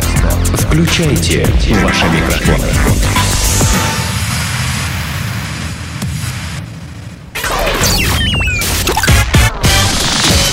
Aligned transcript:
Включайте 0.00 1.46
ваши 1.82 2.04
микрофоны. 2.06 2.68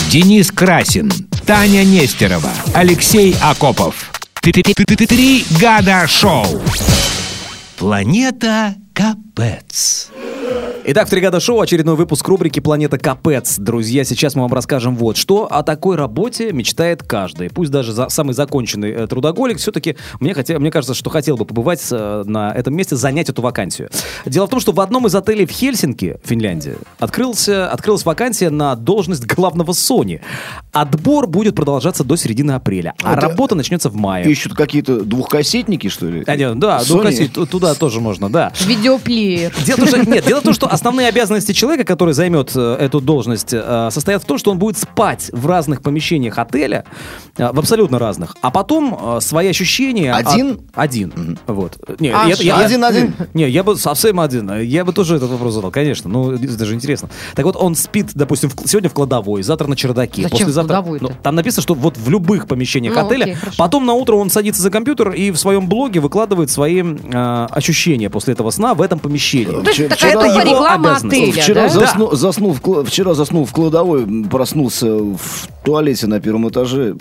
Денис 0.09 0.51
Красин, 0.51 1.11
Таня 1.45 1.83
Нестерова, 1.85 2.51
Алексей 2.73 3.35
Акопов. 3.41 4.11
Три 4.41 5.45
года 5.59 6.05
шоу. 6.07 6.45
Планета 7.77 8.75
Капец. 8.93 10.09
Итак, 10.83 11.05
в 11.07 11.09
«Тригада 11.11 11.39
шоу» 11.39 11.61
очередной 11.61 11.95
выпуск 11.95 12.27
рубрики 12.27 12.59
«Планета 12.59 12.97
Капец». 12.97 13.59
Друзья, 13.59 14.03
сейчас 14.03 14.33
мы 14.33 14.41
вам 14.41 14.53
расскажем 14.53 14.95
вот 14.95 15.15
что. 15.15 15.45
О 15.45 15.61
такой 15.61 15.95
работе 15.95 16.51
мечтает 16.51 17.03
каждый. 17.03 17.51
Пусть 17.51 17.69
даже 17.69 17.93
за, 17.93 18.09
самый 18.09 18.33
законченный 18.33 18.89
э, 18.89 19.07
трудоголик, 19.07 19.59
все-таки 19.59 19.95
мне, 20.19 20.33
хотя, 20.33 20.57
мне 20.57 20.71
кажется, 20.71 20.95
что 20.95 21.11
хотел 21.11 21.37
бы 21.37 21.45
побывать 21.45 21.85
э, 21.91 22.23
на 22.25 22.51
этом 22.51 22.75
месте, 22.75 22.95
занять 22.95 23.29
эту 23.29 23.43
вакансию. 23.43 23.89
Дело 24.25 24.47
в 24.47 24.49
том, 24.49 24.59
что 24.59 24.71
в 24.71 24.81
одном 24.81 25.05
из 25.05 25.13
отелей 25.13 25.45
в 25.45 25.51
Хельсинки, 25.51 26.17
Финляндия, 26.25 26.77
открылся, 26.97 27.69
открылась 27.69 28.03
вакансия 28.03 28.49
на 28.49 28.75
должность 28.75 29.25
главного 29.27 29.73
Sony. 29.73 30.19
Отбор 30.71 31.27
будет 31.27 31.53
продолжаться 31.55 32.03
до 32.03 32.15
середины 32.15 32.53
апреля, 32.53 32.95
а 33.03 33.13
Это- 33.13 33.27
работа 33.27 33.53
начнется 33.53 33.89
в 33.89 33.95
мае. 33.95 34.29
Ищут 34.29 34.55
какие-то 34.55 35.01
двухкассетники, 35.01 35.89
что 35.89 36.07
ли? 36.07 36.23
А, 36.25 36.35
нет, 36.35 36.57
да, 36.57 36.79
Sony? 36.79 37.03
кассет, 37.03 37.33
ту- 37.33 37.45
туда 37.45 37.75
тоже 37.75 38.01
можно, 38.01 38.31
да. 38.31 38.51
Видеоплеер. 38.65 39.53
Дело 39.63 39.77
в 39.77 39.79
том, 39.81 39.87
что, 39.87 40.09
нет, 40.09 40.25
дело 40.25 40.39
в 40.39 40.43
том, 40.43 40.53
что 40.55 40.70
основные 40.71 41.07
обязанности 41.07 41.51
человека, 41.51 41.83
который 41.83 42.13
займет 42.13 42.51
э, 42.55 42.75
эту 42.79 42.99
должность, 43.01 43.53
э, 43.53 43.89
состоят 43.91 44.23
в 44.23 44.25
том, 44.25 44.37
что 44.37 44.51
он 44.51 44.57
будет 44.59 44.77
спать 44.77 45.29
в 45.33 45.45
разных 45.47 45.81
помещениях 45.81 46.37
отеля, 46.37 46.85
э, 47.37 47.51
в 47.51 47.59
абсолютно 47.59 47.99
разных, 47.99 48.35
а 48.41 48.51
потом 48.51 49.19
свои 49.21 49.47
ощущения... 49.49 50.13
от- 50.13 50.27
Один? 50.27 50.59
Один. 50.73 51.37
Вот. 51.47 51.77
Не, 51.99 52.09
А 52.09 52.27
я- 52.27 52.35
я- 52.39 52.57
Один-один. 52.57 53.13
Не, 53.33 53.49
я 53.49 53.63
бы 53.63 53.75
совсем 53.75 54.19
один. 54.19 54.51
Я 54.61 54.85
бы 54.85 54.93
тоже 54.93 55.15
этот 55.17 55.29
вопрос 55.29 55.53
задал, 55.53 55.71
конечно. 55.71 56.09
Ну, 56.09 56.31
это 56.31 56.57
даже 56.57 56.73
интересно. 56.73 57.09
Так 57.35 57.45
вот, 57.45 57.55
он 57.55 57.75
спит, 57.75 58.11
допустим, 58.15 58.49
в- 58.49 58.67
сегодня 58.67 58.89
в 58.89 58.93
кладовой, 58.93 59.43
завтра 59.43 59.67
на 59.67 59.75
чердаке. 59.75 60.23
Зачем 60.23 60.37
в 60.37 60.39
послезавтра... 60.41 60.75
кладовой-то? 60.75 61.03
Ну, 61.05 61.11
там 61.21 61.35
написано, 61.35 61.61
что 61.63 61.73
вот 61.73 61.97
в 61.97 62.09
любых 62.09 62.47
помещениях 62.47 62.95
Ну, 62.95 63.05
отеля. 63.05 63.23
окей, 63.23 63.35
хорошо. 63.35 63.57
Потом 63.57 63.85
на 63.85 63.93
утро 63.93 64.15
он 64.15 64.29
садится 64.29 64.61
за 64.61 64.69
компьютер 64.69 65.11
и 65.11 65.31
в 65.31 65.37
своем 65.37 65.67
блоге 65.67 65.99
выкладывает 65.99 66.49
свои 66.49 66.81
э, 66.83 67.47
ощущения 67.51 68.09
после 68.09 68.33
этого 68.33 68.49
сна 68.51 68.73
в 68.73 68.81
этом 68.81 68.99
помещении. 68.99 69.45
То 69.63 69.69
есть 69.69 69.77
тупо 69.89 70.25
его 70.25 70.60
реклама 70.63 70.95
отеля, 70.97 71.41
Вчера, 71.41 71.69
да? 71.69 71.75
засну- 71.75 72.15
заснул 72.15 72.53
в 72.53 72.83
вчера 72.85 73.13
заснул 73.13 73.45
в 73.45 73.51
кладовой, 73.51 74.05
проснулся 74.29 74.87
в 74.97 75.19
туалете 75.63 76.07
на 76.07 76.19
первом 76.19 76.49
этаже. 76.49 76.95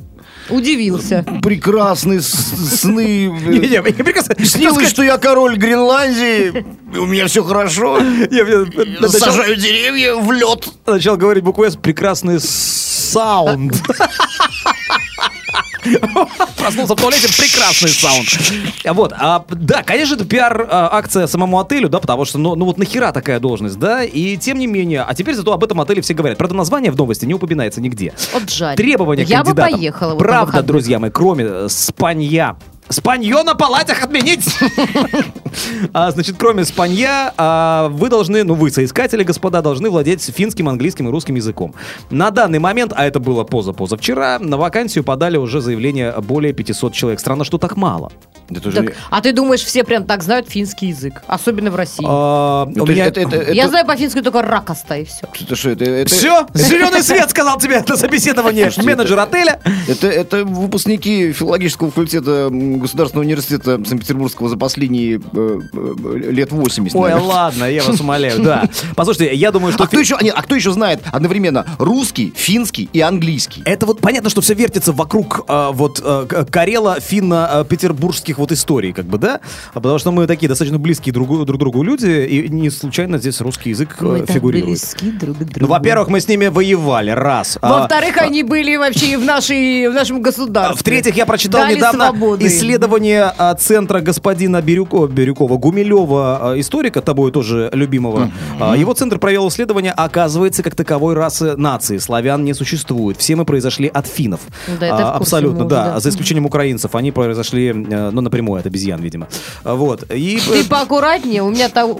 Удивился. 0.48 1.24
Прекрасные 1.42 2.20
сны. 2.22 3.30
Прекрасно- 3.92 4.34
Снилось, 4.44 4.88
что 4.88 5.02
я 5.02 5.18
король 5.18 5.56
Гренландии, 5.56 6.64
у 6.98 7.06
меня 7.06 7.26
все 7.26 7.44
хорошо. 7.44 7.98
Сажаю 9.08 9.56
деревья 9.56 10.16
в 10.16 10.32
лед. 10.32 10.68
начал 10.86 11.16
говорить 11.16 11.44
букву 11.44 11.64
«С», 11.64 11.76
прекрасный 11.76 12.40
саунд. 12.40 13.74
Проснулся 16.56 16.94
в 16.94 17.00
туалете, 17.00 17.28
прекрасный 17.28 17.90
саунд. 17.90 18.28
Вот, 18.84 19.12
а, 19.16 19.44
да, 19.48 19.82
конечно, 19.82 20.14
это 20.14 20.24
пиар-акция 20.24 21.26
самому 21.26 21.58
отелю, 21.58 21.88
да, 21.88 22.00
потому 22.00 22.24
что, 22.24 22.38
ну, 22.38 22.54
ну 22.54 22.66
вот 22.66 22.78
нахера 22.78 23.12
такая 23.12 23.40
должность, 23.40 23.78
да, 23.78 24.04
и 24.04 24.36
тем 24.36 24.58
не 24.58 24.66
менее, 24.66 25.02
а 25.02 25.14
теперь 25.14 25.34
зато 25.34 25.52
об 25.52 25.64
этом 25.64 25.80
отеле 25.80 26.02
все 26.02 26.14
говорят. 26.14 26.38
Правда, 26.38 26.54
название 26.56 26.90
в 26.92 26.96
новости 26.96 27.24
не 27.24 27.34
упоминается 27.34 27.80
нигде. 27.80 28.12
Вот 28.32 28.50
жаль. 28.50 28.76
Требования 28.76 29.24
к 29.24 29.28
Я 29.28 29.40
бы 29.40 29.46
кандидатам. 29.46 29.74
поехала. 29.74 30.10
вот 30.10 30.20
на 30.20 30.24
Правда, 30.24 30.62
друзья 30.62 30.98
мои, 30.98 31.10
кроме 31.10 31.44
э, 31.46 31.66
спанья. 31.68 32.56
Спанье 32.90 33.42
на 33.44 33.54
палатях 33.54 34.02
отменить! 34.02 34.46
А, 35.92 36.10
Значит, 36.12 36.36
кроме 36.38 36.64
спанья, 36.64 37.32
а, 37.36 37.88
вы 37.88 38.08
должны, 38.08 38.44
ну 38.44 38.54
вы, 38.54 38.70
соискатели, 38.70 39.24
господа, 39.24 39.62
должны 39.62 39.90
владеть 39.90 40.22
финским, 40.22 40.68
английским 40.68 41.08
и 41.08 41.10
русским 41.10 41.34
языком. 41.34 41.74
На 42.10 42.30
данный 42.30 42.60
момент, 42.60 42.92
а 42.94 43.04
это 43.04 43.18
было 43.18 43.42
поза-позавчера, 43.42 44.38
на 44.38 44.56
вакансию 44.56 45.02
подали 45.02 45.36
уже 45.38 45.60
заявление 45.60 46.14
более 46.20 46.52
500 46.52 46.92
человек. 46.92 47.20
Странно, 47.20 47.44
что 47.44 47.58
так 47.58 47.76
мало. 47.76 48.12
Это 48.50 48.68
уже 48.68 48.82
Так, 48.82 48.94
а 49.10 49.20
ты 49.20 49.32
думаешь, 49.32 49.60
все 49.62 49.84
прям 49.84 50.04
так 50.04 50.22
знают 50.22 50.48
финский 50.48 50.88
язык? 50.88 51.22
Особенно 51.26 51.70
в 51.70 51.76
России. 51.76 52.04
А, 52.06 52.66
Ну, 52.66 52.84
у 52.84 52.86
меня- 52.86 53.06
это- 53.06 53.20
это- 53.20 53.52
Я 53.52 53.62
это- 53.62 53.68
знаю 53.70 53.86
по-фински 53.86 54.20
только 54.22 54.42
ракоста 54.42 54.96
и 54.96 55.04
все. 55.04 55.26
Это 55.40 55.56
что, 55.56 55.70
это, 55.70 55.84
это, 55.84 56.14
Все, 56.14 56.46
зеленый 56.54 57.02
свет 57.02 57.30
сказал 57.30 57.58
тебе 57.58 57.82
на 57.86 57.96
собеседовании 57.96 58.70
менеджер 58.84 59.18
отеля. 59.18 59.60
Это, 59.88 60.08
это 60.08 60.44
выпускники 60.44 61.32
филологического 61.32 61.90
факультета 61.90 62.48
Государственного 62.50 63.24
университета 63.24 63.76
Санкт-Петербургского 63.84 64.48
за 64.48 64.56
последние 64.56 65.16
э, 65.32 65.58
э, 65.72 66.16
лет 66.30 66.50
80. 66.52 66.94
Ой, 66.96 67.10
наверное. 67.10 67.28
ладно, 67.28 67.64
я 67.64 67.82
вас 67.84 68.00
умоляю, 68.00 68.42
да. 68.42 68.68
Послушайте, 68.96 69.34
я 69.34 69.50
думаю, 69.52 69.72
что... 69.72 69.84
А 69.84 69.86
кто, 69.86 69.98
еще, 69.98 70.16
а, 70.16 70.22
нет, 70.22 70.34
а 70.36 70.42
кто 70.42 70.54
еще 70.54 70.72
знает 70.72 71.00
одновременно 71.12 71.66
русский, 71.78 72.32
финский 72.36 72.88
и 72.92 73.00
английский? 73.00 73.62
Это 73.64 73.86
вот 73.86 74.00
понятно, 74.00 74.30
что 74.30 74.40
все 74.40 74.54
вертится 74.54 74.92
вокруг 74.92 75.44
а, 75.48 75.70
вот 75.72 76.00
а, 76.04 76.26
к- 76.26 76.44
карело-финно-петербургских 76.50 78.38
вот 78.40 78.52
историй, 78.52 78.92
как 78.92 79.04
бы, 79.06 79.18
да? 79.18 79.40
А 79.72 79.80
Потому 79.80 79.98
что 79.98 80.10
мы 80.12 80.26
такие 80.26 80.48
достаточно 80.48 80.78
близкие 80.78 81.12
друг, 81.12 81.44
друг 81.46 81.58
другу 81.58 81.82
люди, 81.82 82.26
и 82.26 82.48
не 82.48 82.70
случайно 82.70 83.18
здесь 83.18 83.40
русский 83.40 83.70
язык 83.70 83.96
э, 84.00 84.24
фигурирует. 84.28 84.80
друг 85.20 85.36
к 85.38 85.56
Ну, 85.56 85.66
во-первых, 85.68 86.08
мы 86.08 86.20
с 86.20 86.28
ними 86.28 86.48
воевали, 86.48 87.10
раз. 87.10 87.58
А, 87.60 87.80
Во-вторых, 87.80 88.16
они 88.18 88.42
были 88.42 88.76
вообще 88.76 89.12
и 89.12 89.16
в, 89.16 89.24
нашей, 89.24 89.88
в 89.88 89.94
нашем 89.94 90.16
а, 90.16 90.20
государстве. 90.20 90.76
В-третьих, 90.76 91.16
я 91.16 91.26
прочитал 91.26 91.62
Дали 91.62 91.76
недавно 91.76 92.08
свободы. 92.08 92.46
исследование 92.46 93.32
а, 93.36 93.54
центра 93.54 94.00
господина 94.00 94.60
Бирюкова, 94.62 95.06
Бирюкова 95.06 95.56
Гумилева, 95.56 96.52
а, 96.52 96.60
историка, 96.60 97.00
тобой 97.00 97.32
тоже 97.32 97.70
любимого. 97.72 98.30
А, 98.58 98.76
Его 98.76 98.92
центр 98.94 99.18
провел 99.18 99.48
исследование, 99.48 99.92
оказывается, 99.92 100.62
как 100.62 100.74
таковой 100.74 101.14
расы 101.14 101.56
нации 101.56 101.98
славян 101.98 102.44
не 102.44 102.54
существует. 102.54 103.18
Все 103.18 103.36
мы 103.36 103.44
произошли 103.44 103.88
от 103.88 104.06
финнов. 104.06 104.40
Да, 104.80 104.86
это 104.86 105.12
А, 105.12 105.16
Абсолютно, 105.16 105.64
мы 105.64 105.70
да. 105.70 105.84
да. 105.94 106.00
За 106.00 106.08
исключением 106.08 106.46
украинцев. 106.46 106.94
Они 106.94 107.10
произошли, 107.12 107.68
э, 107.68 108.10
ну, 108.12 108.20
напрямую 108.30 108.60
от 108.60 108.66
обезьян, 108.66 109.00
видимо. 109.00 109.26
А, 109.64 109.74
Вот. 109.74 110.04
И... 110.10 110.40
Ты 110.40 110.64
поаккуратнее, 110.64 111.42
у 111.42 111.50
меня 111.50 111.68
там 111.68 111.98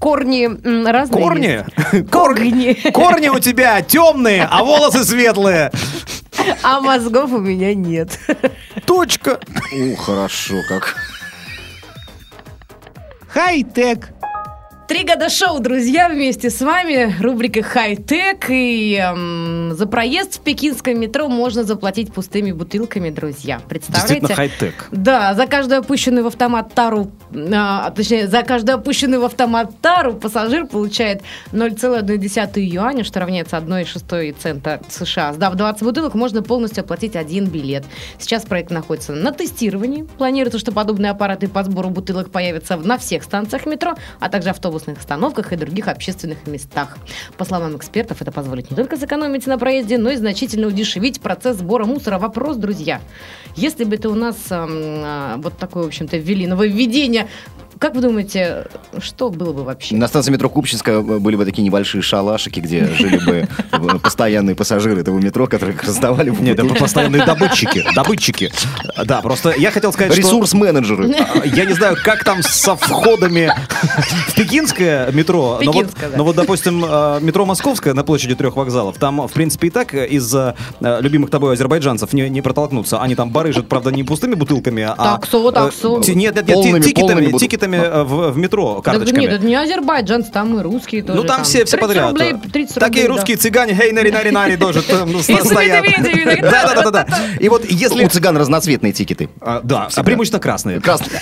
корни 0.00 0.48
разные. 0.86 1.22
Корни? 1.22 1.46
есть. 1.46 2.10
Корни. 2.10 2.72
Корни. 2.74 2.90
Корни 2.92 3.28
у 3.28 3.38
тебя 3.38 3.80
темные, 3.82 4.46
а 4.50 4.64
волосы 4.64 5.04
светлые. 5.04 5.70
А 6.62 6.80
мозгов 6.80 7.32
у 7.32 7.38
меня 7.38 7.74
нет. 7.74 8.18
Точка. 8.86 9.38
О, 9.72 9.96
хорошо, 9.96 10.54
как. 10.68 10.96
Хай-тек. 13.28 14.10
Три 14.88 15.04
года 15.04 15.28
шоу, 15.28 15.60
друзья, 15.60 16.08
вместе 16.08 16.48
с 16.48 16.62
вами. 16.62 17.14
Рубрика 17.20 17.62
«Хай-тек». 17.62 18.46
И 18.48 18.94
эм, 18.94 19.76
за 19.76 19.86
проезд 19.86 20.36
в 20.36 20.40
пекинском 20.40 20.98
метро 20.98 21.28
можно 21.28 21.62
заплатить 21.62 22.10
пустыми 22.10 22.52
бутылками, 22.52 23.10
друзья. 23.10 23.60
Представляете? 23.68 24.20
Действительно 24.20 24.34
хай-тек. 24.34 24.88
Да, 24.90 25.34
за 25.34 25.46
каждую 25.46 25.80
опущенную 25.80 26.24
в 26.24 26.28
автомат 26.28 26.72
тару, 26.72 27.10
а, 27.52 27.90
точнее, 27.90 28.28
за 28.28 28.42
каждую 28.42 28.76
опущенную 28.76 29.20
в 29.20 29.26
автомат 29.26 29.78
тару 29.82 30.14
пассажир 30.14 30.66
получает 30.66 31.20
0,1 31.52 32.58
юаня, 32.58 33.04
что 33.04 33.20
равняется 33.20 33.58
1,6 33.58 34.32
цента 34.38 34.80
США. 34.88 35.34
Сдав 35.34 35.54
20 35.54 35.82
бутылок, 35.82 36.14
можно 36.14 36.42
полностью 36.42 36.80
оплатить 36.80 37.14
один 37.14 37.44
билет. 37.44 37.84
Сейчас 38.18 38.46
проект 38.46 38.70
находится 38.70 39.12
на 39.12 39.32
тестировании. 39.32 40.04
Планируется, 40.16 40.58
что 40.58 40.72
подобные 40.72 41.10
аппараты 41.10 41.46
по 41.46 41.62
сбору 41.62 41.90
бутылок 41.90 42.30
появятся 42.30 42.78
на 42.78 42.96
всех 42.96 43.22
станциях 43.22 43.66
метро, 43.66 43.94
а 44.18 44.30
также 44.30 44.48
автобусных 44.78 44.98
остановках 44.98 45.52
и 45.52 45.56
других 45.56 45.88
общественных 45.88 46.46
местах. 46.46 46.98
По 47.36 47.44
словам 47.44 47.76
экспертов, 47.76 48.22
это 48.22 48.32
позволит 48.32 48.70
не 48.70 48.76
только 48.76 48.96
сэкономить 48.96 49.46
на 49.46 49.58
проезде, 49.58 49.98
но 49.98 50.10
и 50.10 50.16
значительно 50.16 50.68
удешевить 50.68 51.20
процесс 51.20 51.58
сбора 51.58 51.84
мусора. 51.84 52.18
Вопрос, 52.18 52.56
друзья, 52.56 53.00
если 53.56 53.84
бы 53.84 53.96
это 53.96 54.08
у 54.08 54.14
нас 54.14 54.36
а, 54.50 55.36
вот 55.38 55.58
такое, 55.58 55.84
в 55.84 55.86
общем-то, 55.86 56.16
ввели 56.16 56.46
нововведение, 56.46 57.26
как 57.78 57.94
вы 57.94 58.00
думаете, 58.00 58.66
что 59.00 59.30
было 59.30 59.52
бы 59.52 59.62
вообще? 59.64 59.94
На 59.96 60.08
станции 60.08 60.30
метро 60.32 60.48
Купчинская 60.48 61.00
были 61.00 61.36
бы 61.36 61.44
такие 61.44 61.62
небольшие 61.62 62.02
шалашики, 62.02 62.60
где 62.60 62.86
жили 62.86 63.18
бы 63.18 63.48
э, 63.72 63.98
постоянные 64.02 64.56
пассажиры 64.56 65.00
этого 65.00 65.18
метро, 65.18 65.46
которые 65.46 65.76
раздавали 65.78 66.30
бы 66.30 66.42
Нет, 66.42 66.58
это 66.58 66.74
постоянные 66.74 67.24
добытчики. 67.24 67.84
Добытчики. 67.94 68.50
Да, 69.04 69.20
просто 69.20 69.54
я 69.56 69.70
хотел 69.70 69.92
сказать. 69.92 70.16
Ресурс-менеджеры. 70.16 71.14
а, 71.14 71.44
Я 71.46 71.64
не 71.64 71.74
знаю, 71.74 71.96
как 72.02 72.24
там 72.24 72.42
со 72.42 72.74
входами 72.76 73.52
в 74.28 74.34
пекинское 74.34 75.10
метро, 75.12 75.58
но 75.62 75.72
вот, 75.72 75.86
Пекинское, 75.86 76.10
да. 76.10 76.16
но 76.16 76.24
вот, 76.24 76.36
допустим, 76.36 76.84
э, 76.84 77.18
метро 77.20 77.44
московское 77.46 77.94
на 77.94 78.02
площади 78.02 78.34
трех 78.34 78.56
вокзалов, 78.56 78.96
там, 78.98 79.26
в 79.26 79.32
принципе, 79.32 79.68
и 79.68 79.70
так 79.70 79.94
из-за 79.94 80.56
э, 80.80 80.98
любимых 81.00 81.30
тобой 81.30 81.54
азербайджанцев 81.54 82.12
не, 82.12 82.28
не 82.28 82.42
протолкнуться. 82.42 83.00
Они 83.00 83.14
там 83.14 83.30
барыжат, 83.30 83.68
правда, 83.68 83.90
не 83.90 84.02
пустыми 84.04 84.34
бутылками, 84.34 84.82
а... 84.82 84.96
Таксо, 84.96 85.48
э, 85.48 85.52
таксо. 85.52 85.88
Нет, 85.88 86.08
нет, 86.08 86.34
нет, 86.36 86.46
ти- 86.46 86.52
Полными- 86.52 86.80
полными 86.94 87.26
тикетами, 87.26 87.38
тикетами 87.38 87.67
билетами 87.68 87.76
э, 87.76 88.02
в, 88.02 88.30
в 88.32 88.38
метро 88.38 88.76
Да, 88.76 88.82
карточками. 88.82 89.20
нет, 89.20 89.32
это 89.32 89.44
не 89.44 89.54
азербайджанцы, 89.54 90.30
там 90.30 90.58
и 90.58 90.62
русские 90.62 91.02
тоже. 91.02 91.20
ну 91.20 91.26
там, 91.26 91.44
все, 91.44 91.64
все 91.64 91.76
30 91.76 91.80
подряд. 91.80 92.10
Рублей, 92.10 92.34
30 92.52 92.74
Такие 92.74 92.86
рублей, 92.86 93.06
да. 93.06 93.14
русские 93.14 93.36
цыгане, 93.36 93.74
хей, 93.74 93.92
нари, 93.92 94.10
нари, 94.10 94.30
нари, 94.30 94.56
тоже 94.56 94.82
там, 94.82 95.12
ну, 95.12 95.18
стоят. 95.22 95.84
Да, 96.40 96.74
да, 96.74 96.82
да, 96.82 96.90
да. 96.90 97.06
И 97.40 97.48
вот 97.48 97.64
если... 97.64 98.04
У 98.04 98.08
цыган 98.08 98.36
разноцветные 98.36 98.92
тикеты. 98.92 99.28
А, 99.40 99.60
да, 99.62 99.88
а 99.94 100.02
преимущественно 100.02 100.40
красные. 100.40 100.80
Красный. 100.80 101.08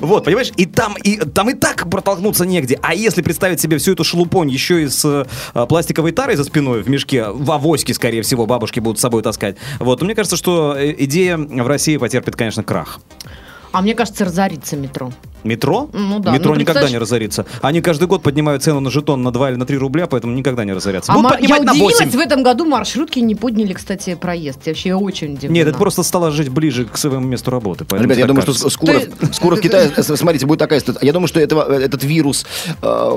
Вот, 0.00 0.24
понимаешь, 0.24 0.50
и 0.56 0.66
там, 0.66 0.96
и 1.02 1.16
там 1.18 1.50
и 1.50 1.54
так 1.54 1.88
протолкнуться 1.88 2.44
негде. 2.44 2.78
А 2.82 2.94
если 2.94 3.22
представить 3.22 3.60
себе 3.60 3.78
всю 3.78 3.92
эту 3.92 4.04
шелупонь 4.04 4.50
еще 4.50 4.82
и 4.82 4.88
с 4.88 5.04
э, 5.04 5.66
пластиковой 5.66 6.12
тарой 6.12 6.36
за 6.36 6.44
спиной 6.44 6.82
в 6.82 6.88
мешке, 6.88 7.26
в 7.28 7.50
авоське, 7.50 7.94
скорее 7.94 8.22
всего, 8.22 8.46
бабушки 8.46 8.80
будут 8.80 8.98
с 8.98 9.02
собой 9.02 9.22
таскать, 9.22 9.56
вот, 9.78 10.02
мне 10.02 10.14
кажется, 10.14 10.36
что 10.36 10.76
э, 10.76 10.94
идея 10.98 11.36
в 11.36 11.66
России 11.66 11.96
потерпит, 11.96 12.36
конечно, 12.36 12.62
крах. 12.62 13.00
А 13.72 13.82
мне 13.82 13.94
кажется, 13.94 14.24
разорится 14.24 14.76
метро. 14.76 15.10
Метро? 15.44 15.88
Ну 15.92 16.18
да, 16.20 16.32
Метро 16.32 16.54
ну, 16.54 16.60
никогда 16.60 16.88
не 16.88 16.98
разорится. 16.98 17.46
Они 17.62 17.80
каждый 17.80 18.08
год 18.08 18.22
поднимают 18.22 18.62
цену 18.62 18.80
на 18.80 18.90
жетон 18.90 19.22
на 19.22 19.30
2 19.30 19.50
или 19.50 19.56
на 19.56 19.66
3 19.66 19.76
рубля, 19.78 20.06
поэтому 20.06 20.34
никогда 20.34 20.64
не 20.64 20.72
разорятся. 20.72 21.12
А 21.12 21.16
Будут 21.16 21.30
мар- 21.32 21.40
я 21.40 21.56
удивилась, 21.60 22.00
8. 22.00 22.10
в 22.10 22.20
этом 22.20 22.42
году 22.42 22.64
маршрутки 22.64 23.18
не 23.20 23.34
подняли, 23.34 23.72
кстати, 23.72 24.14
проезд. 24.14 24.60
Я 24.66 24.72
вообще 24.72 24.94
очень 24.94 25.34
удивлена. 25.34 25.54
Нет, 25.54 25.68
это 25.68 25.78
просто 25.78 26.02
стало 26.02 26.30
жить 26.30 26.48
ближе 26.48 26.84
к 26.84 26.96
своему 26.96 27.26
месту 27.26 27.50
работы. 27.50 27.84
Ребят, 27.90 28.18
я 28.18 28.26
думаю, 28.26 28.42
что 28.42 28.52
кажется. 28.52 28.70
скоро, 28.70 29.00
Ты- 29.00 29.32
скоро 29.34 29.56
в 29.56 29.60
Китае, 29.66 29.90
э, 29.96 30.02
смотрите, 30.02 30.46
будет 30.46 30.58
такая 30.58 30.80
ситуация. 30.80 31.04
Я 31.06 31.12
думаю, 31.12 31.28
что 31.28 31.40
этого, 31.40 31.72
этот 31.72 32.02
вирус, 32.04 32.46
э, 32.82 33.10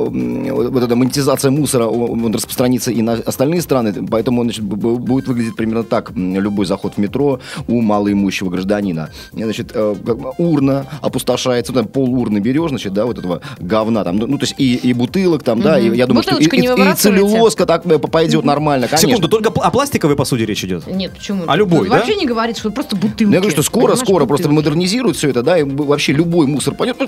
вот 0.51 0.83
эта 0.83 0.95
монетизация 0.95 1.51
мусора, 1.51 1.85
он 1.85 2.33
распространится 2.33 2.91
и 2.91 3.01
на 3.01 3.13
остальные 3.13 3.61
страны, 3.61 3.93
поэтому 4.09 4.41
он 4.41 4.47
значит, 4.47 4.63
будет 4.63 5.27
выглядеть 5.27 5.55
примерно 5.55 5.83
так. 5.83 6.11
Любой 6.15 6.65
заход 6.65 6.93
в 6.95 6.97
метро 6.97 7.39
у 7.67 7.81
малоимущего 7.81 8.49
гражданина. 8.49 9.09
Значит, 9.33 9.71
э, 9.73 9.95
урна 10.37 10.85
опустошается, 11.01 11.73
там 11.73 11.87
пол 11.87 12.08
урны 12.09 12.39
берешь, 12.39 12.69
значит, 12.69 12.93
да, 12.93 13.05
вот 13.05 13.17
этого 13.17 13.41
говна 13.59 14.03
там, 14.03 14.17
ну, 14.17 14.27
ну, 14.27 14.37
то 14.37 14.43
есть 14.43 14.55
и, 14.57 14.75
и 14.75 14.93
бутылок 14.93 15.43
там, 15.43 15.61
да, 15.61 15.79
и 15.79 15.95
я 15.95 16.07
думаю, 16.07 16.23
что 16.23 16.37
и, 16.37 16.45
Бутылочку 16.45 16.81
и- 16.81 16.91
и 16.91 16.93
целлюлозка 16.95 17.65
так 17.65 17.85
э, 17.85 17.99
пойдет 17.99 18.43
нормально, 18.45 18.87
конечно. 18.87 19.07
Секунду, 19.07 19.27
только 19.27 19.49
о 19.49 19.71
пластиковой 19.71 20.15
посуде 20.15 20.45
речь 20.45 20.63
идет? 20.63 20.87
Нет, 20.87 21.13
почему? 21.13 21.43
А 21.47 21.55
любой, 21.55 21.87
да? 21.89 21.97
Вообще 21.97 22.15
не 22.15 22.25
говорит, 22.25 22.57
что 22.57 22.71
просто 22.71 22.95
бутылки. 22.95 23.23
Ну, 23.25 23.31
я 23.33 23.39
говорю, 23.39 23.51
что 23.51 23.63
скоро, 23.63 23.81
Понимаешь, 23.87 23.99
скоро 24.07 24.25
просто 24.25 24.49
модернизируют 24.49 25.17
все 25.17 25.29
это, 25.29 25.43
да, 25.43 25.57
и 25.57 25.63
вообще 25.63 26.13
любой 26.13 26.47
мусор 26.47 26.73
пойдет, 26.75 26.97
ну, 26.99 27.07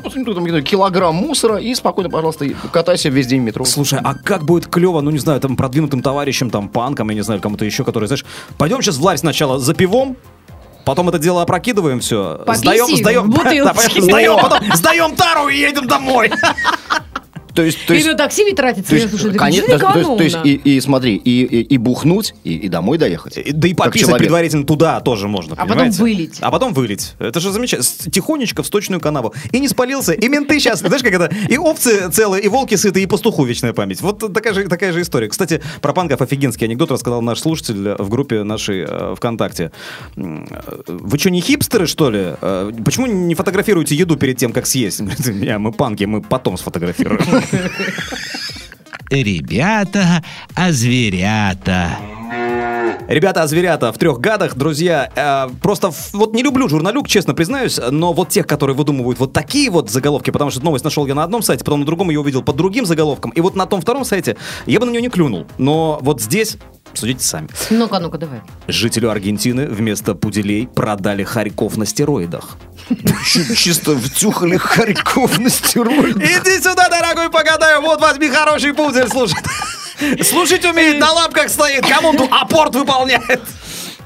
килограмм 0.62 1.16
мусора, 1.16 1.58
и 1.58 1.74
спокойно, 1.76 2.10
пожалуйста, 2.10 2.46
катайся 2.72 3.10
весь 3.10 3.28
день 3.28 3.42
в 3.42 3.46
метро. 3.46 3.66
Слушай, 3.66 4.00
а 4.04 4.16
как 4.16 4.44
будет 4.46 4.68
клево, 4.68 5.02
ну 5.02 5.12
не 5.12 5.20
знаю, 5.20 5.40
там 5.40 5.56
продвинутым 5.56 6.02
товарищам, 6.02 6.50
там 6.50 6.70
панкам, 6.70 7.10
я 7.10 7.16
не 7.16 7.22
знаю, 7.24 7.42
кому-то 7.42 7.66
еще, 7.66 7.84
который, 7.84 8.06
знаешь, 8.08 8.26
пойдем 8.58 8.82
сейчас 8.82 8.98
в 8.98 9.04
ларь 9.04 9.18
сначала 9.18 9.60
за 9.60 9.74
пивом, 9.74 10.18
потом 10.86 11.10
это 11.10 11.20
дело 11.20 11.42
опрокидываем, 11.42 12.00
все, 12.00 12.42
сдаем, 12.54 12.88
сдаем, 12.98 13.32
сдаем, 14.02 14.38
потом 14.40 14.60
сдаем 14.76 15.16
тару 15.16 15.48
и 15.48 15.58
едем 15.58 15.88
домой. 15.88 16.32
То 17.54 17.64
есть, 17.64 17.86
то 17.86 17.94
И 17.94 17.98
есть, 17.98 18.08
на 18.08 18.16
такси 18.16 18.52
тратится. 18.54 18.90
то 18.90 18.96
Я 18.96 19.02
есть, 19.02 19.10
слушаю, 19.12 19.32
это 19.32 19.40
конечно, 19.40 19.78
то 19.80 19.98
есть, 20.00 20.18
то 20.18 20.24
есть 20.24 20.38
и, 20.46 20.54
и 20.76 20.82
смотри, 20.82 21.16
и, 21.16 21.44
и, 21.44 21.62
и 21.62 21.78
бухнуть, 21.78 22.34
и, 22.44 22.56
и 22.56 22.70
домой 22.70 22.98
доехать. 22.98 23.38
И- 23.38 23.52
Да 23.52 23.68
и 23.68 23.74
Как 23.74 23.88
пописать 23.88 24.18
предварительно 24.18 24.66
туда 24.66 25.00
тоже 25.02 25.28
можно, 25.28 25.54
А 25.54 25.58
потом 25.58 25.70
понимаете? 25.70 26.02
вылить. 26.02 26.38
А 26.42 26.52
потом 26.52 26.74
вылить. 26.74 27.14
Это 27.20 27.40
же 27.40 27.52
замечательно. 27.52 28.12
Тихонечко 28.12 28.64
в 28.64 28.68
сточную 28.68 29.00
канаву. 29.02 29.34
И 29.52 29.60
не 29.60 29.68
спалился, 29.68 30.14
и 30.14 30.28
менты 30.28 30.60
сейчас, 30.60 30.80
знаешь, 30.80 31.04
как 31.04 31.14
это, 31.14 31.32
и 31.50 31.58
овцы 31.58 32.10
целые, 32.12 32.44
и 32.44 32.48
волки 32.48 32.76
сытые, 32.76 33.04
и 33.04 33.08
пастуху 33.08 33.44
вечная 33.44 33.74
память. 33.74 34.02
Вот 34.02 34.34
такая 34.34 34.54
же, 34.54 34.68
такая 34.68 34.92
же 34.94 35.02
история. 35.02 35.28
Кстати, 35.28 35.62
про 35.82 35.94
панков 35.94 36.22
офигенский 36.22 36.66
анекдот 36.68 36.92
рассказал 36.92 37.22
наш 37.22 37.40
слушатель 37.40 37.96
в 37.98 38.10
группе 38.10 38.44
нашей 38.44 38.86
э, 38.88 39.16
ВКонтакте. 39.16 39.72
Э, 40.16 40.46
Вы 40.88 41.18
что, 41.18 41.30
не 41.30 41.42
хипстеры, 41.42 41.88
что 41.88 42.10
ли? 42.10 42.34
Э, 42.42 42.72
Почему 42.86 43.08
не 43.08 43.36
фотографируете 43.36 43.96
еду 43.96 44.16
перед 44.18 44.38
тем, 44.38 44.52
как 44.54 44.66
съесть? 44.66 45.02
Говорит, 45.02 45.28
«Не, 45.28 45.58
мы 45.58 45.72
панки, 45.72 46.04
мы 46.06 46.22
потом 46.22 46.58
сфотографируем. 46.58 47.22
Ребята, 49.10 50.24
а 50.56 50.72
зверята. 50.72 52.11
Ребята, 53.12 53.44
а 53.44 53.48
зверята 53.48 53.92
в 53.92 53.98
трех 53.98 54.22
гадах, 54.22 54.56
друзья, 54.56 55.12
э, 55.14 55.54
просто 55.62 55.92
вот 56.14 56.34
не 56.34 56.44
люблю 56.44 56.70
журналюк, 56.70 57.10
честно 57.10 57.34
признаюсь, 57.34 57.78
но 57.92 58.14
вот 58.14 58.30
тех, 58.30 58.48
которые 58.48 58.74
выдумывают 58.74 59.20
вот 59.20 59.34
такие 59.34 59.70
вот 59.70 59.90
заголовки, 59.90 60.32
потому 60.32 60.50
что 60.50 60.64
новость 60.64 60.86
нашел 60.86 61.06
я 61.06 61.14
на 61.14 61.26
одном 61.26 61.42
сайте, 61.42 61.66
потом 61.66 61.82
на 61.82 61.86
другом 61.86 62.10
ее 62.10 62.22
увидел 62.22 62.42
под 62.42 62.56
другим 62.56 62.86
заголовком, 62.86 63.32
и 63.32 63.42
вот 63.42 63.54
на 63.54 63.66
том 63.66 63.82
втором 63.82 64.06
сайте 64.06 64.38
я 64.66 64.80
бы 64.80 64.86
на 64.86 64.92
нее 64.92 65.02
не 65.02 65.10
клюнул, 65.10 65.46
но 65.58 66.00
вот 66.02 66.22
здесь 66.22 66.58
судите 66.94 67.22
сами. 67.26 67.50
Ну-ка, 67.70 68.00
ну-ка, 68.00 68.18
давай. 68.18 68.44
Жителю 68.70 69.12
Аргентины 69.12 69.68
вместо 69.68 70.16
пуделей 70.16 70.68
продали 70.68 71.26
хорьков 71.26 71.76
на 71.76 71.86
стероидах. 71.86 72.56
Чисто 73.26 73.98
втюхали 73.98 74.56
хорьков 74.56 75.38
на 75.38 75.50
стероидах. 75.50 76.24
Иди 76.24 76.62
сюда, 76.62 76.88
дорогой, 76.88 77.30
погадаю, 77.30 77.82
вот 77.82 78.00
возьми 78.00 78.30
хороший 78.30 78.74
пудель, 78.74 79.10
слушай. 79.10 79.36
Слушать 80.24 80.66
умеет, 80.66 81.00
на 81.00 81.12
лапках 81.12 81.50
стоит, 81.50 81.86
команду 81.86 82.28
апорт 82.32 82.76
выполняет. 82.76 83.42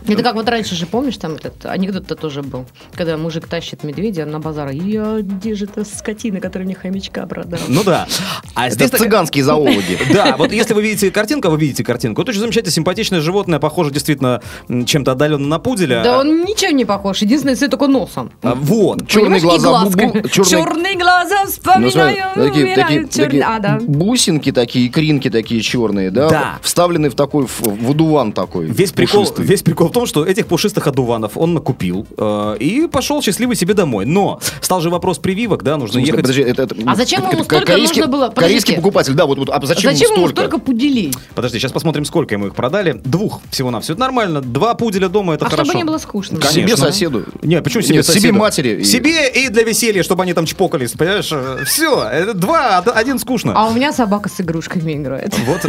Это 0.07 0.23
как 0.23 0.35
вот 0.35 0.47
раньше 0.49 0.75
же, 0.75 0.85
помнишь, 0.85 1.17
там 1.17 1.33
этот 1.35 1.65
анекдот-то 1.65 2.15
тоже 2.15 2.41
был, 2.43 2.65
когда 2.93 3.17
мужик 3.17 3.47
тащит 3.47 3.83
медведя 3.83 4.25
на 4.25 4.39
базар. 4.39 4.69
Я, 4.71 5.17
где 5.21 5.55
же 5.55 5.65
эта 5.65 5.83
скотина, 5.85 6.39
которая 6.39 6.65
мне 6.65 6.75
хомячка 6.75 7.25
продала? 7.25 7.61
Ну 7.67 7.83
да. 7.83 8.07
А 8.53 8.67
Это 8.67 8.75
здесь 8.75 8.91
такая- 8.91 9.07
цыганские 9.07 9.43
зоологи. 9.43 9.97
Да, 10.13 10.35
вот 10.37 10.51
если 10.51 10.73
вы 10.73 10.81
видите 10.83 11.11
картинку, 11.11 11.49
вы 11.49 11.57
видите 11.57 11.83
картинку. 11.83 12.21
Это 12.21 12.31
очень 12.31 12.39
замечательное, 12.41 12.71
симпатичное 12.73 13.19
животное, 13.21 13.59
похоже 13.59 13.91
действительно 13.91 14.41
чем-то 14.85 15.11
отдаленно 15.13 15.47
на 15.47 15.59
пуделя. 15.59 16.01
Да 16.03 16.19
он 16.19 16.43
ничего 16.43 16.71
не 16.71 16.85
похож. 16.85 17.21
Единственное, 17.21 17.53
если 17.53 17.67
только 17.67 17.87
носом. 17.87 18.31
А, 18.41 18.55
Вот. 18.55 19.07
Черные 19.07 19.39
и 19.39 19.41
глаза, 19.41 19.69
глазками. 19.69 20.11
бу- 20.11 20.21
бу- 20.21 20.29
черные- 20.29 20.49
Черные 20.51 20.95
глаза 20.95 21.35
Ну, 21.45 21.49
смотри, 21.51 21.89
вспоминаю, 21.89 22.15
такие, 22.35 22.75
такие, 22.75 22.99
черные- 23.07 23.07
такие 23.25 23.43
А, 23.43 23.59
да. 23.59 23.79
бусинки 23.81 24.51
такие, 24.51 24.87
икринки 24.87 25.29
такие 25.29 25.61
черные, 25.61 26.11
да? 26.11 26.29
Да. 26.29 26.59
Вставлены 26.61 27.09
в 27.09 27.15
такой, 27.15 27.45
в, 27.47 27.61
в 27.61 27.91
одуван 27.91 28.31
такой. 28.31 28.65
Весь 28.67 28.91
прикол, 28.91 29.27
весь 29.37 29.61
прикол 29.63 29.89
том, 29.95 30.05
что 30.05 30.25
этих 30.25 30.45
пушистых 30.47 30.87
одуванов 30.87 31.37
он 31.37 31.53
накупил 31.53 32.05
э, 32.17 32.57
и 32.59 32.87
пошел 32.87 33.21
счастливый 33.21 33.55
себе 33.55 33.73
домой. 33.73 34.05
Но 34.05 34.39
стал 34.61 34.81
же 34.81 34.89
вопрос 34.89 35.17
прививок, 35.19 35.63
да, 35.63 35.77
нужно 35.77 35.93
смысле, 35.93 36.07
ехать. 36.07 36.21
подожди, 36.21 36.41
это, 36.43 36.63
это- 36.63 36.75
А 36.85 36.95
зачем 36.95 37.23
это 37.23 37.35
ему 37.35 37.45
ко- 37.45 37.55
столько 37.57 37.77
нужно 37.77 38.07
было? 38.07 38.29
Корейский 38.29 38.35
Подождите. 38.35 38.75
покупатель, 38.75 39.13
да, 39.13 39.25
вот, 39.25 39.37
вот 39.39 39.49
а 39.49 39.59
зачем, 39.65 39.91
Зачем 39.91 40.11
ему 40.13 40.27
столько? 40.27 40.41
столько 40.41 40.57
пуделей? 40.59 41.13
Подожди, 41.33 41.57
сейчас 41.59 41.71
посмотрим, 41.71 42.05
сколько 42.05 42.35
ему 42.35 42.47
их 42.47 42.55
продали. 42.55 43.01
Двух 43.03 43.41
всего-навсего. 43.49 43.93
Это 43.93 44.01
нормально. 44.01 44.41
Два 44.41 44.75
пуделя 44.75 45.09
дома 45.09 45.33
это 45.35 45.45
а 45.45 45.49
хорошо. 45.49 45.65
чтобы 45.71 45.77
не 45.79 45.85
было 45.85 45.97
скучно. 45.97 46.39
Конечно. 46.39 46.61
Себе 46.61 46.77
соседу. 46.77 47.23
Не, 47.41 47.61
почему 47.61 47.81
себе 47.81 47.95
Нет, 47.95 48.05
себе 48.05 48.13
соседу? 48.15 48.33
матери. 48.35 48.81
И- 48.81 48.83
Себе 48.83 49.29
и 49.29 49.49
для 49.49 49.63
веселья, 49.63 50.03
чтобы 50.03 50.23
они 50.23 50.33
там 50.33 50.45
чпокались, 50.45 50.91
понимаешь? 50.91 51.31
Все, 51.65 52.03
это 52.03 52.33
два, 52.33 52.79
од- 52.79 52.95
один 52.95 53.17
скучно. 53.19 53.53
А 53.55 53.67
у 53.67 53.73
меня 53.73 53.93
собака 53.93 54.29
с 54.29 54.39
игрушками 54.41 54.93
играет. 54.93 55.33
Вот, 55.45 55.61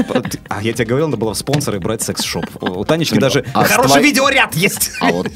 а 0.49 0.63
я 0.63 0.73
тебе 0.73 0.85
говорил, 0.87 1.07
надо 1.09 1.17
было 1.17 1.35
в 1.35 1.39
спонсоры 1.39 1.79
брать 1.81 2.03
секс-шоп. 2.03 2.45
У 2.61 2.85
Танечки 2.85 3.19
даже 3.19 3.45
а 3.55 3.65
хороший 3.65 4.03
видеоряд 4.17 4.55
есть. 4.55 4.91
А 5.01 5.11
вот 5.13 5.29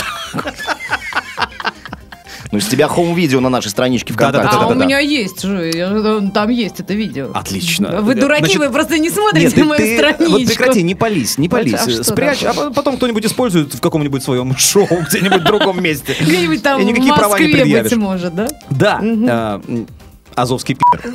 Ну, 2.53 2.59
с 2.59 2.67
тебя 2.67 2.89
хоум-видео 2.89 3.39
на 3.39 3.49
нашей 3.49 3.69
страничке. 3.71 4.13
ВКонтакте. 4.13 4.49
А 4.57 4.67
у 4.67 4.71
да-да. 4.71 4.85
меня 4.85 4.99
есть 4.99 5.41
же, 5.43 5.71
я- 5.73 6.31
там 6.35 6.49
есть 6.51 6.81
это 6.81 6.95
видео. 6.95 7.31
Отлично. 7.33 8.01
Вы 8.03 8.17
дураки, 8.17 8.41
Значит, 8.47 8.59
вы 8.59 8.71
просто 8.71 8.99
не 8.99 9.09
смотрите 9.09 9.47
Нет, 9.47 9.55
ты- 9.55 9.65
мою 9.65 9.77
ты- 9.81 9.97
страничку. 9.97 10.31
Вот 10.33 10.45
прекрати, 10.47 10.83
не 10.83 10.97
пались, 10.97 11.39
не 11.39 11.47
Вот, 11.49 11.59
пались. 11.61 11.75
а 11.75 12.03
Спрячь, 12.03 12.43
а 12.43 12.71
потом 12.73 12.97
кто-нибудь 12.97 13.25
использует 13.25 13.73
в 13.75 13.81
каком-нибудь 13.81 14.25
своем 14.25 14.57
шоу, 14.59 14.89
где-нибудь 15.09 15.43
в 15.43 15.45
другом 15.45 15.81
месте. 15.81 16.17
Где-нибудь 16.19 16.61
там 16.65 16.81
И 16.81 16.85
в 16.85 16.87
никакие 16.89 17.15
права 17.15 17.39
не 17.39 17.47
предъявишь. 17.53 17.91
быть 17.91 17.97
может, 18.01 18.35
да? 18.35 18.49
Да, 18.71 19.01
а, 19.01 19.63
Азовский 20.35 20.75
пидор. 20.75 21.15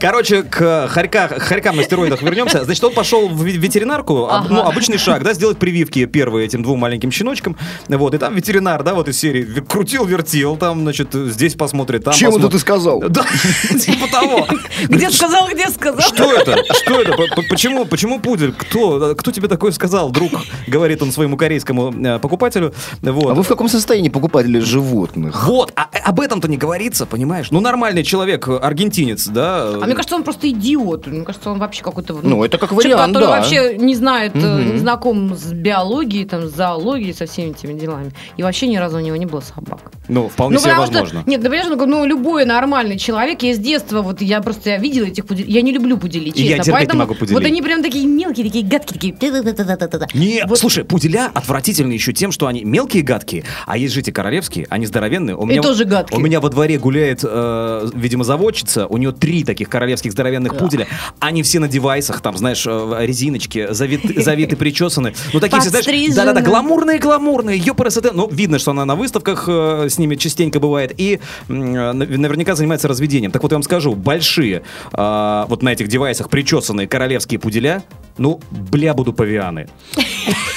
Короче, 0.00 0.42
к 0.42 0.88
хорька, 0.88 1.28
хорькам 1.38 1.76
на 1.76 1.82
стероидах 1.82 2.22
вернемся. 2.22 2.64
Значит, 2.64 2.82
он 2.84 2.92
пошел 2.94 3.28
в 3.28 3.44
ве- 3.44 3.56
ветеринарку, 3.56 4.26
об- 4.26 4.50
ну, 4.50 4.60
обычный 4.62 4.98
шаг, 4.98 5.22
да, 5.22 5.32
сделать 5.34 5.58
прививки 5.58 6.04
первые 6.06 6.46
этим 6.46 6.62
двум 6.62 6.78
маленьким 6.80 7.10
щеночкам. 7.10 7.56
Вот, 7.88 8.14
и 8.14 8.18
там 8.18 8.34
ветеринар, 8.34 8.82
да, 8.82 8.94
вот 8.94 9.08
из 9.08 9.18
серии 9.18 9.42
в- 9.44 9.62
крутил-вертел, 9.64 10.56
там, 10.56 10.80
значит, 10.82 11.08
здесь 11.12 11.54
посмотрит, 11.54 12.04
там 12.04 12.14
Чем 12.14 12.30
это 12.30 12.36
посмотрит. 12.48 12.52
ты 12.52 12.58
сказал? 12.60 13.00
Да, 13.08 13.24
типа 13.78 14.08
того. 14.10 14.46
Где 14.88 15.10
сказал, 15.10 15.48
где 15.48 15.68
сказал? 15.68 16.00
Что 16.00 16.32
это? 16.32 16.56
Что 16.74 17.00
это? 17.00 17.12
П- 17.12 17.28
п- 17.34 17.42
Почему, 17.48 17.84
почему 17.84 18.20
пудель? 18.20 18.52
Кто, 18.52 19.14
кто 19.14 19.30
тебе 19.30 19.48
такое 19.48 19.72
сказал, 19.72 20.10
друг? 20.10 20.32
Говорит 20.66 21.02
он 21.02 21.12
своему 21.12 21.36
корейскому 21.36 21.92
э, 21.92 22.18
покупателю. 22.18 22.74
Вот. 23.02 23.30
А 23.30 23.34
вы 23.34 23.42
в 23.42 23.48
каком 23.48 23.68
состоянии 23.68 24.08
покупатели 24.08 24.58
животных? 24.58 25.46
Вот, 25.46 25.72
а, 25.76 25.88
э, 25.92 25.98
об 25.98 26.20
этом-то 26.20 26.48
не 26.48 26.56
говорится, 26.56 27.06
понимаешь? 27.06 27.50
Ну, 27.50 27.60
нормальный 27.60 28.02
человек, 28.02 28.48
э, 28.48 28.56
аргентинец, 28.56 29.26
да? 29.28 29.63
А 29.82 29.86
мне 29.86 29.94
кажется, 29.94 30.16
он 30.16 30.22
просто 30.24 30.48
идиот. 30.50 31.06
Мне 31.06 31.24
кажется, 31.24 31.50
он 31.50 31.58
вообще 31.58 31.82
какой-то... 31.82 32.18
Ну, 32.22 32.44
это 32.44 32.58
как 32.58 32.70
человек, 32.70 32.94
вариант, 32.94 33.14
который 33.14 33.26
да. 33.26 33.30
вообще 33.38 33.76
не 33.78 33.94
знает, 33.94 34.34
не 34.34 34.78
знаком 34.78 35.34
с 35.36 35.52
биологией, 35.52 36.24
там, 36.26 36.48
с 36.48 36.52
зоологией, 36.54 37.14
со 37.14 37.26
всеми 37.26 37.50
этими 37.50 37.78
делами. 37.78 38.12
И 38.36 38.42
вообще 38.42 38.66
ни 38.66 38.76
разу 38.76 38.96
у 38.98 39.00
него 39.00 39.16
не 39.16 39.26
было 39.26 39.40
собак. 39.40 39.92
Ну, 40.08 40.28
вполне 40.28 40.54
Ну, 40.56 40.60
себе 40.60 40.70
потому 40.70 40.86
что- 40.86 41.00
возможно. 41.00 41.22
нет, 41.30 41.40
ты 41.42 41.48
понимаешь, 41.48 41.70
ну, 41.76 41.86
ну, 41.86 42.04
любой 42.04 42.44
нормальный 42.44 42.98
человек, 42.98 43.42
я 43.42 43.54
с 43.54 43.58
детства, 43.58 44.02
вот 44.02 44.20
я 44.20 44.40
просто 44.40 44.70
я 44.70 44.78
видела 44.78 45.06
этих 45.06 45.24
пуделей, 45.26 45.50
я 45.52 45.62
не 45.62 45.72
люблю 45.72 45.96
пуделей, 45.98 46.30
И 46.30 46.42
я 46.42 46.56
честно. 46.58 46.64
терпеть 46.64 46.66
не 46.66 46.72
поэтому 46.72 46.98
могу 47.00 47.14
пуделей. 47.14 47.34
Вот 47.34 47.44
они 47.46 47.62
прям 47.62 47.82
такие 47.82 48.06
мелкие, 48.06 48.46
такие 48.46 48.64
гадкие, 48.64 49.14
такие. 49.14 50.08
Не, 50.14 50.44
Вот. 50.46 50.58
слушай, 50.58 50.84
пуделя 50.84 51.30
отвратительны 51.32 51.92
еще 51.92 52.12
тем, 52.12 52.32
что 52.32 52.46
они 52.46 52.64
мелкие 52.64 53.02
и 53.02 53.04
гадкие, 53.04 53.44
а 53.66 53.76
есть 53.76 53.94
же 53.94 54.00
эти 54.00 54.10
королевские, 54.10 54.66
они 54.70 54.86
здоровенные. 54.86 55.36
У 55.36 55.46
меня, 55.46 55.62
тоже 55.62 55.84
гадкие. 55.84 56.18
У 56.18 56.22
меня 56.22 56.40
во 56.40 56.50
дворе 56.50 56.78
гуляет, 56.78 57.20
э, 57.22 57.88
видимо, 57.94 58.24
заводчица, 58.24 58.86
у 58.86 58.96
нее 58.98 59.12
три 59.12 59.44
таких 59.44 59.53
королевских 59.62 60.12
здоровенных 60.12 60.56
пуделя, 60.56 60.88
они 61.20 61.42
все 61.42 61.60
на 61.60 61.68
девайсах, 61.68 62.20
там, 62.20 62.36
знаешь, 62.36 62.64
э, 62.66 62.96
резиночки, 63.00 63.68
завиты, 63.70 64.20
завиты 64.20 64.56
прическаны. 64.56 65.14
Ну, 65.32 65.40
такие 65.40 65.60
все, 65.60 65.70
знаешь, 65.70 65.86
да-да-да, 66.14 66.40
гламурные, 66.40 66.98
гламурные, 66.98 67.58
ёпрст. 67.58 68.12
Ну, 68.12 68.28
видно, 68.28 68.58
что 68.58 68.72
она 68.72 68.84
на 68.84 68.96
выставках 68.96 69.44
э, 69.48 69.86
с 69.88 69.98
ними 69.98 70.16
частенько 70.16 70.58
бывает, 70.58 70.92
и 70.96 71.20
э, 71.48 71.52
нав- 71.52 72.08
наверняка 72.08 72.54
занимается 72.54 72.88
разведением. 72.88 73.30
Так 73.30 73.42
вот, 73.42 73.52
я 73.52 73.56
вам 73.56 73.62
скажу, 73.62 73.94
большие, 73.94 74.62
э, 74.92 75.44
вот 75.48 75.62
на 75.62 75.68
этих 75.72 75.88
девайсах 75.88 76.28
причесанные 76.30 76.88
королевские 76.88 77.38
пуделя, 77.38 77.82
ну, 78.18 78.40
бля, 78.50 78.94
буду 78.94 79.12
павианы. 79.12 79.68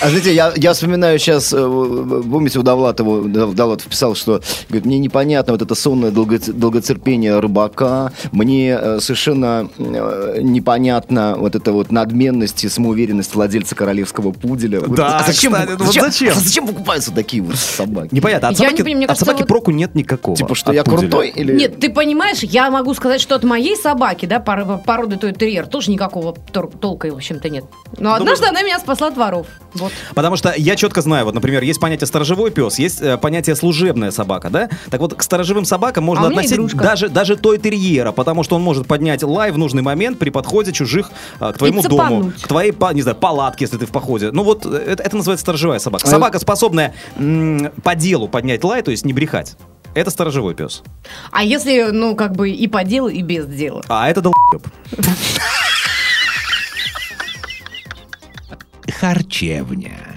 А 0.01 0.09
знаете, 0.09 0.33
я, 0.33 0.53
я 0.55 0.73
вспоминаю 0.73 1.17
сейчас, 1.19 1.51
э, 1.53 1.57
помните, 1.57 2.59
у 2.59 2.63
Довлатова, 2.63 3.27
Дов- 3.27 3.53
Довлатов 3.55 3.87
писал, 3.87 4.15
что 4.15 4.41
говорит, 4.69 4.85
мне 4.85 4.99
непонятно 4.99 5.53
вот 5.53 5.61
это 5.61 5.75
сонное 5.75 6.11
долго- 6.11 6.39
долготерпение 6.53 7.39
рыбака, 7.39 8.11
мне 8.31 8.77
э, 8.79 8.99
совершенно 8.99 9.69
э, 9.77 10.39
непонятно 10.41 11.35
вот 11.37 11.55
эта 11.55 11.71
вот 11.73 11.91
надменность 11.91 12.63
и 12.63 12.69
самоуверенность 12.69 13.33
владельца 13.35 13.75
королевского 13.75 14.31
пуделя. 14.31 14.81
Да, 14.81 15.17
а 15.19 15.23
зачем, 15.25 15.53
кстати, 15.53 15.69
вы- 15.71 15.77
вот 15.85 15.93
зачем? 15.93 16.31
а 16.35 16.39
зачем 16.39 16.67
покупаются 16.67 17.11
такие 17.11 17.41
вот 17.41 17.55
собаки? 17.55 18.09
Непонятно, 18.13 18.49
от 18.49 18.59
Я 18.59 18.65
не 18.65 18.69
собаки, 18.77 18.83
понимаю, 18.83 19.03
от 19.03 19.07
кажется, 19.09 19.25
собаки 19.25 19.41
вот- 19.41 19.47
проку 19.47 19.71
нет 19.71 19.95
никакого. 19.95 20.37
Типа, 20.37 20.55
что 20.55 20.71
я 20.73 20.83
пуделя. 20.83 21.01
крутой? 21.09 21.29
Или... 21.29 21.53
Нет, 21.57 21.79
ты 21.79 21.89
понимаешь, 21.89 22.39
я 22.43 22.69
могу 22.69 22.93
сказать, 22.93 23.19
что 23.21 23.35
от 23.35 23.43
моей 23.43 23.75
собаки, 23.75 24.25
да, 24.25 24.39
пор- 24.39 24.79
породы 24.85 25.17
той 25.17 25.33
терьер, 25.33 25.65
тоже 25.67 25.91
никакого 25.91 26.35
тор- 26.51 26.69
толка, 26.79 27.07
в 27.11 27.15
общем-то, 27.15 27.49
нет. 27.49 27.65
Но 27.97 28.13
однажды 28.13 28.45
она 28.47 28.61
меня 28.61 28.79
спасла 28.79 29.07
от 29.07 29.17
воров. 29.17 29.47
Вот. 29.73 29.91
Потому 30.15 30.35
что 30.37 30.53
я 30.57 30.75
четко 30.75 31.01
знаю, 31.01 31.25
вот, 31.25 31.33
например, 31.35 31.61
есть 31.63 31.79
понятие 31.79 32.07
сторожевой 32.07 32.51
пес, 32.51 32.79
есть 32.79 33.01
э, 33.01 33.17
понятие 33.17 33.55
служебная 33.55 34.11
собака, 34.11 34.49
да? 34.49 34.69
Так 34.89 35.01
вот, 35.01 35.13
к 35.13 35.21
сторожевым 35.21 35.65
собакам 35.65 36.03
можно 36.03 36.25
А 36.25 36.29
относить 36.29 36.53
игрушка. 36.53 36.77
даже, 36.77 37.09
даже 37.09 37.35
той 37.35 37.57
терьера, 37.57 38.11
потому 38.11 38.43
что 38.43 38.55
он 38.55 38.61
может 38.63 38.87
поднять 38.87 39.23
лай 39.23 39.51
в 39.51 39.57
нужный 39.57 39.81
момент 39.81 40.17
при 40.19 40.29
подходе 40.29 40.71
чужих 40.71 41.11
э, 41.39 41.51
к 41.53 41.57
твоему 41.57 41.81
дому, 41.83 42.31
к 42.41 42.47
твоей, 42.47 42.73
не 42.93 43.01
знаю, 43.01 43.17
палатке, 43.17 43.65
если 43.65 43.77
ты 43.77 43.85
в 43.85 43.91
походе. 43.91 44.31
Ну 44.31 44.43
вот, 44.43 44.65
э, 44.65 44.69
это, 44.87 45.03
это 45.03 45.15
называется 45.17 45.43
сторожевая 45.43 45.79
собака. 45.79 46.07
А- 46.07 46.09
Собака, 46.09 46.39
способная 46.39 46.93
м, 47.17 47.71
по 47.83 47.95
делу 47.95 48.27
поднять 48.27 48.63
лай, 48.63 48.81
то 48.81 48.91
есть 48.91 49.05
не 49.05 49.13
брехать. 49.13 49.55
Это 49.93 50.11
сторожевой 50.11 50.53
пес. 50.53 50.83
А 51.31 51.43
если, 51.43 51.89
ну, 51.91 52.15
как 52.15 52.33
бы 52.35 52.49
и 52.51 52.67
по 52.67 52.83
делу, 52.83 53.07
и 53.07 53.21
без 53.23 53.47
дела? 53.47 53.81
А 53.87 54.09
это 54.09 54.21
долб. 54.21 54.35
Харчевня. 58.99 60.16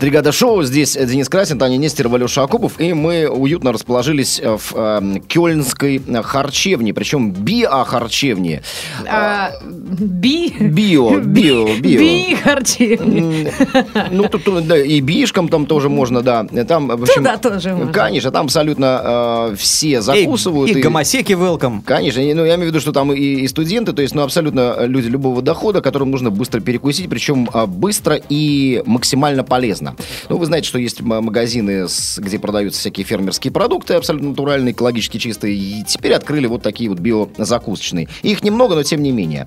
Бригада 0.00 0.32
шоу. 0.32 0.62
Здесь 0.62 0.96
Денис 0.96 1.28
Красин, 1.28 1.58
Таня 1.58 1.76
Нестерова, 1.76 2.16
Леша 2.16 2.42
Акупов. 2.42 2.80
И 2.80 2.94
мы 2.94 3.28
уютно 3.28 3.70
расположились 3.70 4.40
э, 4.42 4.56
в 4.56 4.72
э, 4.74 5.20
кёльнской 5.28 6.00
э, 6.06 6.22
харчевне. 6.22 6.94
Причем 6.94 7.32
био-харчевне. 7.32 8.62
А, 9.06 9.50
би... 9.62 10.54
Био, 10.58 11.18
био, 11.20 11.66
био. 11.78 11.98
Би 11.98 12.34
харчевни. 12.34 13.48
М, 13.48 14.06
Ну, 14.10 14.24
тут 14.28 14.66
да, 14.66 14.78
и 14.82 15.00
бишкам 15.00 15.48
там 15.50 15.66
тоже 15.66 15.90
можно, 15.90 16.22
да. 16.22 16.44
Там, 16.66 16.88
в 16.88 17.02
общем, 17.02 17.16
Туда 17.16 17.36
тоже 17.36 17.74
можно. 17.74 17.92
Конечно, 17.92 18.30
там 18.30 18.46
абсолютно 18.46 19.50
э, 19.52 19.56
все 19.58 20.00
закусывают. 20.00 20.70
И, 20.70 20.78
и- 20.78 20.82
гомосеки 20.82 21.32
welcome. 21.32 21.82
Конечно, 21.84 22.20
и, 22.20 22.32
ну, 22.32 22.44
я 22.46 22.54
имею 22.54 22.70
в 22.70 22.72
виду, 22.72 22.80
что 22.80 22.92
там 22.92 23.12
и, 23.12 23.18
и 23.20 23.48
студенты, 23.48 23.92
то 23.92 24.00
есть, 24.00 24.14
ну, 24.14 24.22
абсолютно 24.22 24.86
люди 24.86 25.08
любого 25.08 25.42
дохода, 25.42 25.82
которым 25.82 26.10
нужно 26.10 26.30
быстро 26.30 26.60
перекусить, 26.60 27.10
причем 27.10 27.50
а, 27.52 27.66
быстро 27.66 28.18
и 28.30 28.82
максимально 28.86 29.19
полезно. 29.44 29.96
Ну, 30.28 30.38
вы 30.38 30.46
знаете, 30.46 30.68
что 30.68 30.78
есть 30.78 31.00
магазины, 31.00 31.86
где 32.18 32.38
продаются 32.38 32.80
всякие 32.80 33.04
фермерские 33.04 33.52
продукты, 33.52 33.94
абсолютно 33.94 34.30
натуральные, 34.30 34.72
экологически 34.72 35.18
чистые, 35.18 35.54
и 35.54 35.84
теперь 35.84 36.12
открыли 36.14 36.46
вот 36.46 36.62
такие 36.62 36.90
вот 36.90 36.98
биозакусочные. 36.98 38.08
Их 38.22 38.42
немного, 38.42 38.74
но 38.74 38.82
тем 38.82 39.02
не 39.02 39.12
менее. 39.12 39.46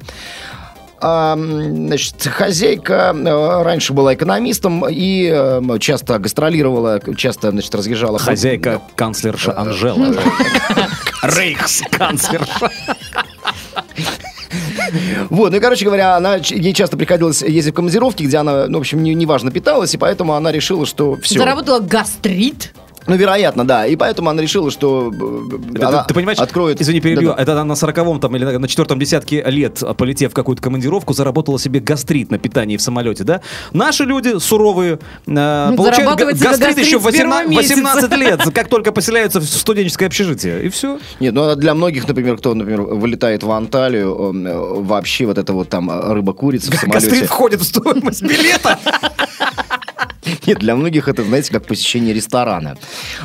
А, 1.06 1.36
Значит, 1.38 2.16
хозяйка 2.28 3.14
э, 3.14 3.64
раньше 3.64 3.92
была 3.92 4.14
экономистом 4.14 4.88
и 4.90 5.30
э, 5.30 5.62
часто 5.80 6.18
гастролировала, 6.18 7.02
часто, 7.18 7.52
значит, 7.52 7.76
разъезжала. 7.76 8.20
Хозяйка 8.20 8.82
канцлерша 8.96 9.58
Анжела. 9.58 10.16
Рейхс-канцлерша. 11.24 12.72
Вот, 15.30 15.52
ну 15.52 15.58
и, 15.58 15.60
короче 15.60 15.86
говоря, 15.86 16.16
она, 16.16 16.36
ей 16.36 16.74
часто 16.74 16.98
приходилось 16.98 17.42
ездить 17.42 17.74
в 17.74 17.76
командировки, 17.76 18.24
где 18.24 18.38
она, 18.38 18.68
ну, 18.68 18.78
в 18.78 18.82
общем, 18.82 19.02
не- 19.04 19.14
неважно 19.14 19.52
питалась, 19.52 19.94
и 19.94 19.98
поэтому 19.98 20.34
она 20.34 20.52
решила, 20.52 20.86
что 20.86 21.18
все. 21.22 21.40
Заработала 21.40 21.80
гастрит. 21.80 22.74
Ну, 23.08 23.16
вероятно, 23.16 23.66
да. 23.66 23.86
И 23.86 23.96
поэтому 23.96 24.30
она 24.30 24.42
решила, 24.42 24.72
что 24.72 25.12
э, 25.12 25.76
Это 25.76 25.88
она 25.90 26.04
ты, 26.04 26.14
понимаешь, 26.14 26.40
откроет... 26.40 26.82
извини, 26.82 27.02
перебью, 27.02 27.30
Да-да. 27.30 27.42
это 27.42 27.52
она 27.54 27.64
на 27.66 27.76
сороковом 27.76 28.20
там 28.20 28.36
или 28.36 28.44
на- 28.46 28.68
четвертом 28.68 29.00
десятке 29.00 29.44
лет, 29.44 29.82
а, 29.84 29.94
полетев 29.94 30.32
в 30.32 30.34
какую-то 30.36 30.62
командировку, 30.62 31.14
заработала 31.14 31.60
себе 31.60 31.80
гастрит 31.80 32.32
на 32.32 32.38
питании 32.38 32.78
в 32.78 32.82
самолете, 32.82 33.24
да? 33.24 33.42
Наши 33.74 34.04
люди 34.06 34.40
суровые 34.40 35.00
э, 35.28 35.68
Ну, 35.70 35.76
получают 35.78 36.18
га- 36.18 36.26
гастрит 36.26 36.42
гастрит 36.42 36.78
еще 36.78 36.98
в 36.98 37.10
с 37.10 37.12
первого 37.14 37.44
18, 37.48 37.56
18 37.58 38.12
месяца. 38.12 38.16
лет, 38.18 38.42
как 38.54 38.68
только 38.70 38.92
поселяются 38.92 39.40
в 39.40 39.46
студенческое 39.46 40.08
общежитие, 40.08 40.64
и 40.66 40.70
все. 40.70 41.00
Нет, 41.20 41.34
ну 41.34 41.44
а 41.50 41.56
для 41.56 41.74
многих, 41.74 42.08
например, 42.08 42.38
кто, 42.38 42.54
например, 42.54 42.82
вылетает 42.82 43.44
в 43.44 43.52
Анталию, 43.52 44.14
э, 44.34 44.82
вообще 44.82 45.26
вот 45.26 45.38
это 45.38 45.54
вот 45.54 45.70
там 45.70 45.90
рыба-курица 45.92 46.68
в 46.68 46.70
Гастрит 46.72 47.02
самолете. 47.04 47.26
входит 47.28 47.62
в 47.62 47.64
стоимость 47.66 48.22
билета. 48.24 48.80
Нет, 50.46 50.60
для 50.60 50.76
многих 50.76 51.08
это, 51.08 51.24
знаете, 51.24 51.52
как 51.52 51.66
посещение 51.66 52.14
ресторана. 52.14 52.78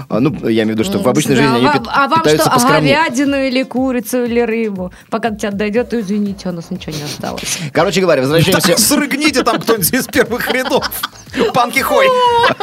А, 0.08 0.20
Ну, 0.20 0.30
я 0.48 0.62
имею 0.62 0.76
в 0.76 0.80
виду, 0.80 0.84
что 0.84 0.98
в 0.98 1.08
обычной 1.08 1.36
Да, 1.36 1.42
жизни 1.42 1.56
они 1.56 1.66
вам- 1.66 1.86
а 1.88 2.08
вам 2.08 2.18
питаются 2.20 2.50
что, 2.50 2.68
а 2.68 2.80
говядину 2.80 3.36
или 3.36 3.62
курицу 3.62 4.24
или 4.24 4.40
рыбу? 4.40 4.92
Пока 5.10 5.30
до 5.30 5.36
тебя 5.38 5.50
дойдет, 5.52 5.92
извините, 5.94 6.48
у 6.48 6.52
нас 6.52 6.70
ничего 6.70 6.96
не 6.96 7.02
осталось. 7.02 7.58
Короче 7.72 8.00
говоря, 8.00 8.22
возвращаемся... 8.22 8.68
Так 8.68 8.78
срыгните 8.78 9.42
там 9.42 9.60
кто-нибудь 9.60 9.92
из 9.92 10.06
первых 10.06 10.50
рядов. 10.50 10.88
Панки 11.54 11.80
Хой. 11.80 12.06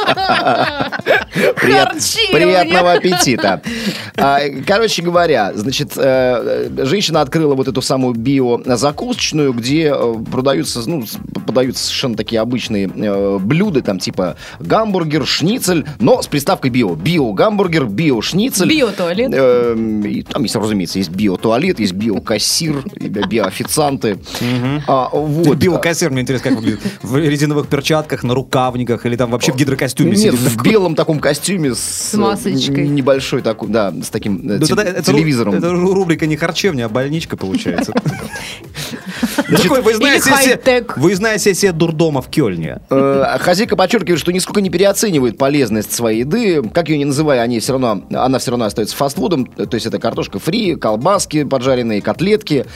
Прият- 1.56 1.92
Харчевня. 1.92 2.32
Приятного 2.32 2.92
аппетита. 2.92 3.62
А, 4.16 4.40
Короче 4.66 5.02
говоря, 5.02 5.52
значит, 5.54 5.92
э, 5.96 6.68
э, 6.76 6.84
женщина 6.84 7.20
открыла 7.20 7.54
вот 7.54 7.68
эту 7.68 7.82
самую 7.82 8.14
био-закусочную, 8.14 9.52
где 9.52 9.92
э, 9.94 10.14
продаются, 10.30 10.80
ну, 10.88 11.04
подаются 11.46 11.84
совершенно 11.84 12.16
такие 12.16 12.40
обычные 12.40 12.88
блюда, 12.88 13.82
там 13.82 13.98
типа 13.98 14.36
гамбургер, 14.60 15.26
шницель, 15.26 15.86
но 16.00 16.22
с 16.22 16.26
приставкой 16.26 16.70
био. 16.70 16.94
Био-гамбургер, 16.94 17.84
био-шницель. 17.86 18.68
Биотуалет. 18.68 19.32
Эм, 19.34 20.02
и 20.02 20.22
там 20.22 20.42
есть, 20.42 20.56
разумеется, 20.56 20.98
есть 20.98 21.10
био-туалет, 21.10 21.78
есть 21.80 21.92
био-кассир, 21.92 22.82
био-официанты. 23.28 24.18
А. 24.86 25.10
Биокассир, 25.54 26.10
мне 26.10 26.22
интересно, 26.22 26.50
как 26.50 26.58
выглядит. 26.58 26.80
В 27.02 27.16
резиновых 27.16 27.68
перчатках, 27.68 28.22
на 28.22 28.34
рукавниках 28.56 29.06
или 29.06 29.16
там 29.16 29.30
вообще 29.30 29.52
в 29.52 29.56
гидрокостюме 29.56 30.10
Нет, 30.10 30.18
сидит. 30.34 30.34
в 30.34 30.62
белом 30.62 30.94
таком 30.94 31.18
костюме 31.20 31.74
с, 31.74 32.14
э, 32.14 32.16
масочкой. 32.18 32.88
небольшой 32.88 33.42
такой, 33.42 33.68
да, 33.68 33.92
с 34.02 34.08
таким 34.10 34.36
э, 34.48 34.58
Ну, 34.58 34.66
те- 34.66 34.74
тогда 34.74 34.90
это 34.90 35.02
телевизором. 35.02 35.54
Это 35.54 35.68
ру- 35.68 35.92
рубрика 35.94 36.26
не 36.26 36.36
харчевня, 36.36 36.86
а 36.86 36.88
больничка 36.88 37.36
получается. 37.36 37.92
Такой 39.62 39.80
выездная 39.82 40.14
или 40.16 40.20
сессия- 40.22 40.84
выездная 40.96 41.38
сессия 41.38 41.72
дурдома 41.72 42.20
в 42.22 42.28
Кёльне. 42.28 42.80
Э, 42.90 43.36
Хозяйка 43.40 43.76
подчеркивает, 43.76 44.18
что 44.20 44.32
нисколько 44.32 44.60
не 44.60 44.70
переоценивает 44.70 45.38
полезность 45.38 45.92
своей 45.92 46.20
еды. 46.20 46.62
Как 46.70 46.88
ее 46.88 46.98
не 46.98 47.04
называя, 47.04 47.40
они 47.42 47.60
все 47.60 47.72
равно, 47.72 48.02
она 48.10 48.38
все 48.38 48.50
равно 48.50 48.64
остается 48.64 48.96
фастфудом. 48.96 49.46
То 49.46 49.74
есть 49.74 49.86
это 49.86 49.98
картошка 49.98 50.38
фри, 50.38 50.76
колбаски 50.76 51.44
поджаренные, 51.44 52.00
котлетки. 52.02 52.66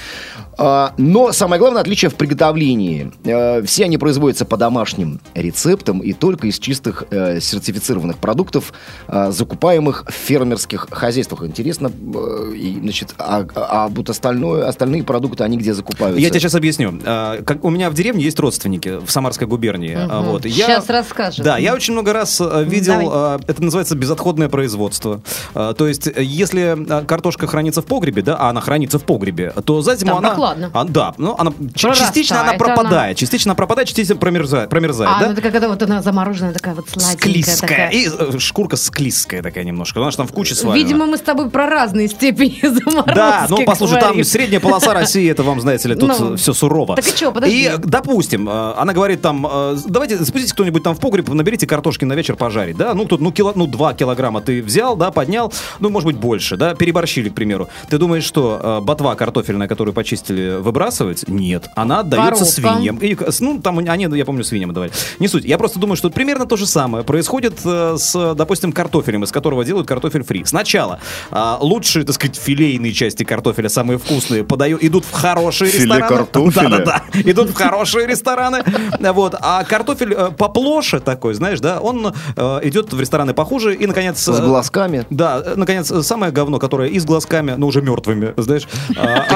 А, 0.62 0.92
Но 0.98 1.32
самое 1.32 1.58
главное 1.58 1.80
отличие 1.80 2.10
в 2.10 2.14
приготовлении. 2.16 3.10
Э, 3.24 3.62
Все 3.62 3.86
они 3.86 3.96
производятся 3.96 4.44
по 4.44 4.58
домашним 4.58 5.20
рецептам 5.34 6.00
и 6.00 6.12
только 6.12 6.48
из 6.48 6.58
чистых 6.58 7.04
э, 7.10 7.40
сертифицированных 7.40 8.18
продуктов, 8.18 8.74
э, 9.08 9.30
закупаемых 9.32 10.04
в 10.06 10.12
фермерских 10.12 10.86
хозяйствах. 10.90 11.44
Интересно, 11.44 11.90
значит, 11.90 13.14
а, 13.18 13.46
а 13.54 13.88
вот 13.88 14.10
остальное, 14.10 14.68
остальные 14.68 15.02
продукты, 15.04 15.44
они 15.44 15.56
где 15.56 15.72
закупаются? 15.72 16.20
Я 16.20 16.28
тебе 16.28 16.40
сейчас 16.40 16.54
объясню. 16.54 16.92
Как- 17.02 17.64
У 17.64 17.70
меня 17.70 17.88
в 17.88 17.94
деревне 17.94 18.22
есть 18.22 18.38
родственники 18.38 18.98
в 19.04 19.10
Самарской 19.10 19.46
губернии. 19.46 19.96
А, 19.98 20.20
Вот. 20.20 20.44
Я- 20.44 20.66
Сейчас 20.66 20.90
расскажешь. 20.90 21.42
Да, 21.42 21.56
я 21.56 21.72
очень 21.74 21.94
много 21.94 22.12
раз 22.12 22.38
видел, 22.40 23.10
Давай. 23.10 23.38
это 23.46 23.62
называется 23.62 23.96
безотходное 23.96 24.48
производство. 24.50 25.22
То 25.54 25.86
есть, 25.88 26.06
если 26.18 27.04
картошка 27.06 27.46
хранится 27.46 27.80
в 27.80 27.86
погребе, 27.86 28.20
да, 28.22 28.36
а 28.36 28.50
она 28.50 28.60
хранится 28.60 28.98
в 28.98 29.04
погребе, 29.04 29.54
то 29.64 29.80
за 29.80 29.96
зиму 29.96 30.10
Там 30.16 30.18
она, 30.18 30.49
ладно. 30.50 30.70
А, 30.72 30.84
да, 30.84 31.14
ну 31.18 31.34
она 31.38 31.50
Прорастает 31.50 31.96
частично 31.96 32.40
она 32.40 32.50
она. 32.50 32.58
пропадает, 32.58 33.16
частично 33.16 33.50
она 33.50 33.56
пропадает, 33.56 33.88
частично 33.88 34.16
промерзает, 34.16 34.68
промерзает, 34.70 35.10
А, 35.16 35.20
да? 35.20 35.26
ну 35.26 35.32
это 35.32 35.42
когда 35.42 35.68
вот 35.68 35.82
она 35.82 36.02
замороженная 36.02 36.52
такая 36.52 36.74
вот 36.74 36.88
сладенькая. 36.88 37.30
Склизкая. 37.32 37.56
такая. 37.68 37.90
И 37.90 38.08
э, 38.08 38.38
шкурка 38.38 38.76
склизкая 38.76 39.42
такая 39.42 39.64
немножко. 39.64 40.00
Она 40.00 40.10
же 40.10 40.16
там 40.16 40.26
в 40.26 40.32
куче 40.32 40.54
свалена. 40.54 40.76
Видимо, 40.84 41.06
мы 41.06 41.16
с 41.16 41.20
тобой 41.20 41.50
про 41.50 41.66
разные 41.68 42.08
степени 42.08 42.58
заморозки 42.62 43.14
Да, 43.14 43.46
ну 43.48 43.64
послушай, 43.64 43.94
там 44.00 44.08
говорим. 44.10 44.24
средняя 44.24 44.60
полоса 44.60 44.92
России, 44.94 45.30
это 45.30 45.42
вам, 45.42 45.60
знаете 45.60 45.88
ли, 45.88 45.94
тут 45.94 46.10
Ну. 46.20 46.36
все 46.36 46.52
сурово. 46.52 46.96
Так 46.96 47.06
и 47.08 47.14
чё, 47.16 47.32
подожди. 47.32 47.64
И, 47.64 47.70
допустим, 47.78 48.48
э, 48.48 48.74
она 48.76 48.92
говорит 48.92 49.22
там, 49.22 49.46
э, 49.50 49.76
давайте 49.86 50.22
спустите 50.24 50.52
кто-нибудь 50.52 50.82
там 50.82 50.94
в 50.94 51.00
погреб, 51.00 51.28
наберите 51.28 51.66
картошки 51.66 52.04
на 52.04 52.12
вечер 52.14 52.36
пожарить, 52.36 52.76
да? 52.76 52.94
Ну, 52.94 53.04
тут, 53.04 53.20
ну, 53.20 53.32
кило, 53.32 53.52
ну, 53.54 53.66
2 53.66 53.94
килограмма 53.94 54.40
ты 54.40 54.62
взял, 54.62 54.96
да, 54.96 55.10
поднял, 55.10 55.52
ну, 55.78 55.88
может 55.90 56.06
быть, 56.06 56.16
больше, 56.16 56.56
да, 56.56 56.74
переборщили, 56.74 57.28
к 57.28 57.34
примеру. 57.34 57.68
Ты 57.88 57.98
думаешь, 57.98 58.24
что 58.24 58.60
э, 58.62 58.80
ботва 58.84 59.14
картофельная, 59.14 59.68
которую 59.68 59.94
почистили, 60.30 60.60
выбрасывать? 60.60 61.28
Нет. 61.28 61.70
Она 61.74 62.00
отдается 62.00 62.44
свиньям. 62.44 62.96
И, 62.98 63.14
э, 63.14 63.30
ну, 63.40 63.60
там 63.60 63.78
они, 63.78 64.16
я 64.16 64.24
помню, 64.24 64.44
свиньям 64.44 64.72
давали. 64.72 64.92
Не 65.18 65.28
суть. 65.28 65.44
Я 65.44 65.58
просто 65.58 65.78
думаю, 65.78 65.96
что 65.96 66.10
примерно 66.10 66.46
то 66.46 66.56
же 66.56 66.66
самое 66.66 67.04
происходит 67.04 67.58
э, 67.64 67.96
с, 67.98 68.34
допустим, 68.34 68.72
картофелем, 68.72 69.24
из 69.24 69.32
которого 69.32 69.64
делают 69.64 69.86
картофель 69.86 70.22
фри. 70.22 70.44
Сначала 70.44 71.00
а, 71.30 71.58
лучшие, 71.60 72.04
так 72.04 72.14
сказать, 72.14 72.36
филейные 72.36 72.92
части 72.92 73.24
картофеля, 73.24 73.68
самые 73.68 73.98
вкусные, 73.98 74.44
подают, 74.44 74.82
идут 74.82 75.04
в 75.04 75.12
хорошие 75.12 75.70
Филе 75.70 75.84
рестораны. 75.84 76.08
картофеля? 76.08 76.68
Да-да-да. 76.68 77.02
Идут 77.30 77.50
в 77.50 77.54
хорошие 77.54 78.06
рестораны. 78.06 78.62
Вот. 78.98 79.34
А 79.40 79.64
картофель 79.64 80.14
э, 80.14 80.30
поплоше 80.30 81.00
такой, 81.00 81.34
знаешь, 81.34 81.60
да, 81.60 81.80
он 81.80 82.14
э, 82.36 82.60
идет 82.64 82.92
в 82.92 83.00
рестораны 83.00 83.34
похуже. 83.34 83.74
И, 83.74 83.86
наконец... 83.86 84.18
С 84.20 84.28
э, 84.28 84.44
глазками. 84.44 85.04
Да, 85.10 85.42
э, 85.44 85.54
наконец, 85.56 85.90
э, 85.90 86.02
самое 86.02 86.32
говно, 86.32 86.58
которое 86.58 86.88
и 86.88 86.98
с 86.98 87.04
глазками, 87.04 87.54
но 87.56 87.66
уже 87.66 87.82
мертвыми, 87.82 88.34
знаешь. 88.36 88.68
а, 88.96 89.26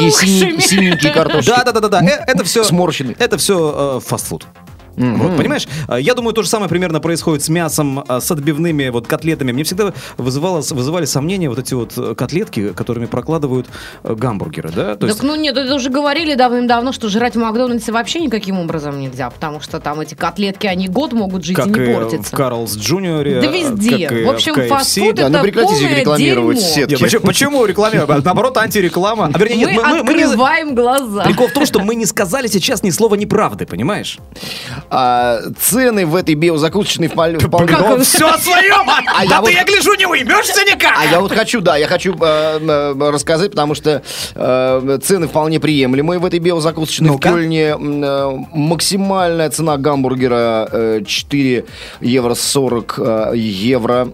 Такие 0.00 0.60
синенькие 0.60 1.12
картошки. 1.12 1.48
да, 1.50 1.64
да, 1.64 1.72
да, 1.72 1.80
да, 1.80 1.88
да. 1.88 2.02
Э, 2.04 2.24
Это 2.26 2.44
все. 2.44 2.64
Сморщенный. 2.64 3.16
Это 3.18 3.36
все 3.38 4.00
фастфуд. 4.04 4.46
Вот, 4.96 5.36
понимаешь? 5.36 5.66
А, 5.88 5.98
Я 5.98 6.14
думаю, 6.14 6.32
то 6.34 6.42
же 6.42 6.48
самое 6.48 6.68
примерно 6.68 7.00
происходит 7.00 7.42
с 7.42 7.48
мясом, 7.48 8.04
а, 8.06 8.20
с 8.20 8.30
отбивными 8.30 8.88
вот 8.88 9.06
котлетами. 9.06 9.52
Мне 9.52 9.64
всегда 9.64 9.92
вызывало, 10.16 10.62
вызывали 10.70 11.04
сомнения 11.04 11.48
вот 11.48 11.58
эти 11.58 11.74
вот 11.74 11.92
э, 11.96 12.14
котлетки, 12.14 12.72
которыми 12.72 13.06
прокладывают 13.06 13.66
э, 14.04 14.14
гамбургеры, 14.14 14.70
да? 14.70 14.96
То 14.96 15.06
Так 15.08 15.22
ну 15.22 15.36
нет, 15.36 15.56
это 15.56 15.74
уже 15.74 15.90
говорили 15.90 16.34
давным-давно, 16.34 16.92
что 16.92 17.08
жрать 17.08 17.34
в 17.36 17.38
Макдональдсе 17.38 17.92
вообще 17.92 18.20
никаким 18.20 18.58
образом 18.58 18.98
нельзя, 19.00 19.30
потому 19.30 19.60
что 19.60 19.80
там 19.80 20.00
эти 20.00 20.14
котлетки, 20.14 20.66
они 20.66 20.88
год 20.88 21.12
могут 21.12 21.44
жить 21.44 21.56
как 21.56 21.66
и 21.68 21.70
и 21.70 21.72
не 21.72 22.18
в. 22.18 22.30
Карлс 22.30 22.76
Джуниоре. 22.76 23.40
Да 23.40 23.46
везде. 23.48 24.06
как 24.08 24.18
и 24.18 24.24
В 24.24 24.30
общем, 24.30 24.54
KFC. 24.54 24.68
фастфуд 24.68 25.14
Да, 25.14 25.28
ну 25.28 25.34
это 25.36 25.42
прекратите 25.44 25.80
полное 25.82 26.00
рекламировать 26.00 26.56
дерьмо. 26.58 26.68
сетки. 26.70 26.90
Нет, 26.92 27.00
почему, 27.00 27.22
почему 27.26 27.66
рекламировать? 27.66 28.24
Наоборот, 28.24 28.56
антиреклама. 28.56 29.30
А 29.32 29.38
вернее, 29.38 29.66
Мы, 29.66 29.72
нет, 29.72 29.82
мы, 29.82 29.88
мы- 29.98 30.02
мы 30.04 30.14
не- 30.14 30.22
открываем 30.24 30.74
глаза. 30.74 31.24
Прикол 31.24 31.48
в 31.48 31.52
том, 31.52 31.66
что 31.66 31.80
мы 31.80 31.94
не 31.94 32.06
сказали 32.06 32.46
сейчас 32.48 32.82
ни 32.82 32.90
слова 32.90 33.14
неправды, 33.14 33.66
понимаешь? 33.66 34.18
А 34.92 35.38
цены 35.60 36.04
в 36.04 36.16
этой 36.16 36.34
биозакусочной 36.34 37.06
вполне... 37.08 37.38
вполне- 37.38 37.68
Как 37.68 37.80
он- 37.90 38.02
все 38.02 38.28
о 38.28 38.38
своем! 38.38 38.88
А, 38.88 38.98
А 39.06 39.18
да 39.18 39.22
я 39.24 39.36
ты, 39.36 39.40
вот- 39.42 39.50
я 39.52 39.64
гляжу, 39.64 39.94
не 39.94 40.06
уймешься 40.06 40.62
никак! 40.64 40.94
А 40.98 41.04
я 41.06 41.20
вот 41.20 41.30
хочу, 41.32 41.60
да, 41.60 41.76
я 41.76 41.86
хочу 41.86 42.14
э, 42.20 42.58
э, 42.60 43.10
рассказать, 43.10 43.50
потому 43.52 43.74
что 43.76 44.02
э, 44.34 44.98
цены 45.02 45.28
вполне 45.28 45.60
приемлемые 45.60 46.18
в 46.18 46.24
этой 46.26 46.40
биозакусочной 46.40 47.10
в 47.10 47.20
э, 47.20 47.76
максимальная 48.52 49.48
цена 49.50 49.76
гамбургера 49.76 50.68
э, 50.72 51.00
4 51.06 51.64
евро 52.00 52.34
40 52.34 52.94
э, 52.98 53.32
евро 53.36 54.08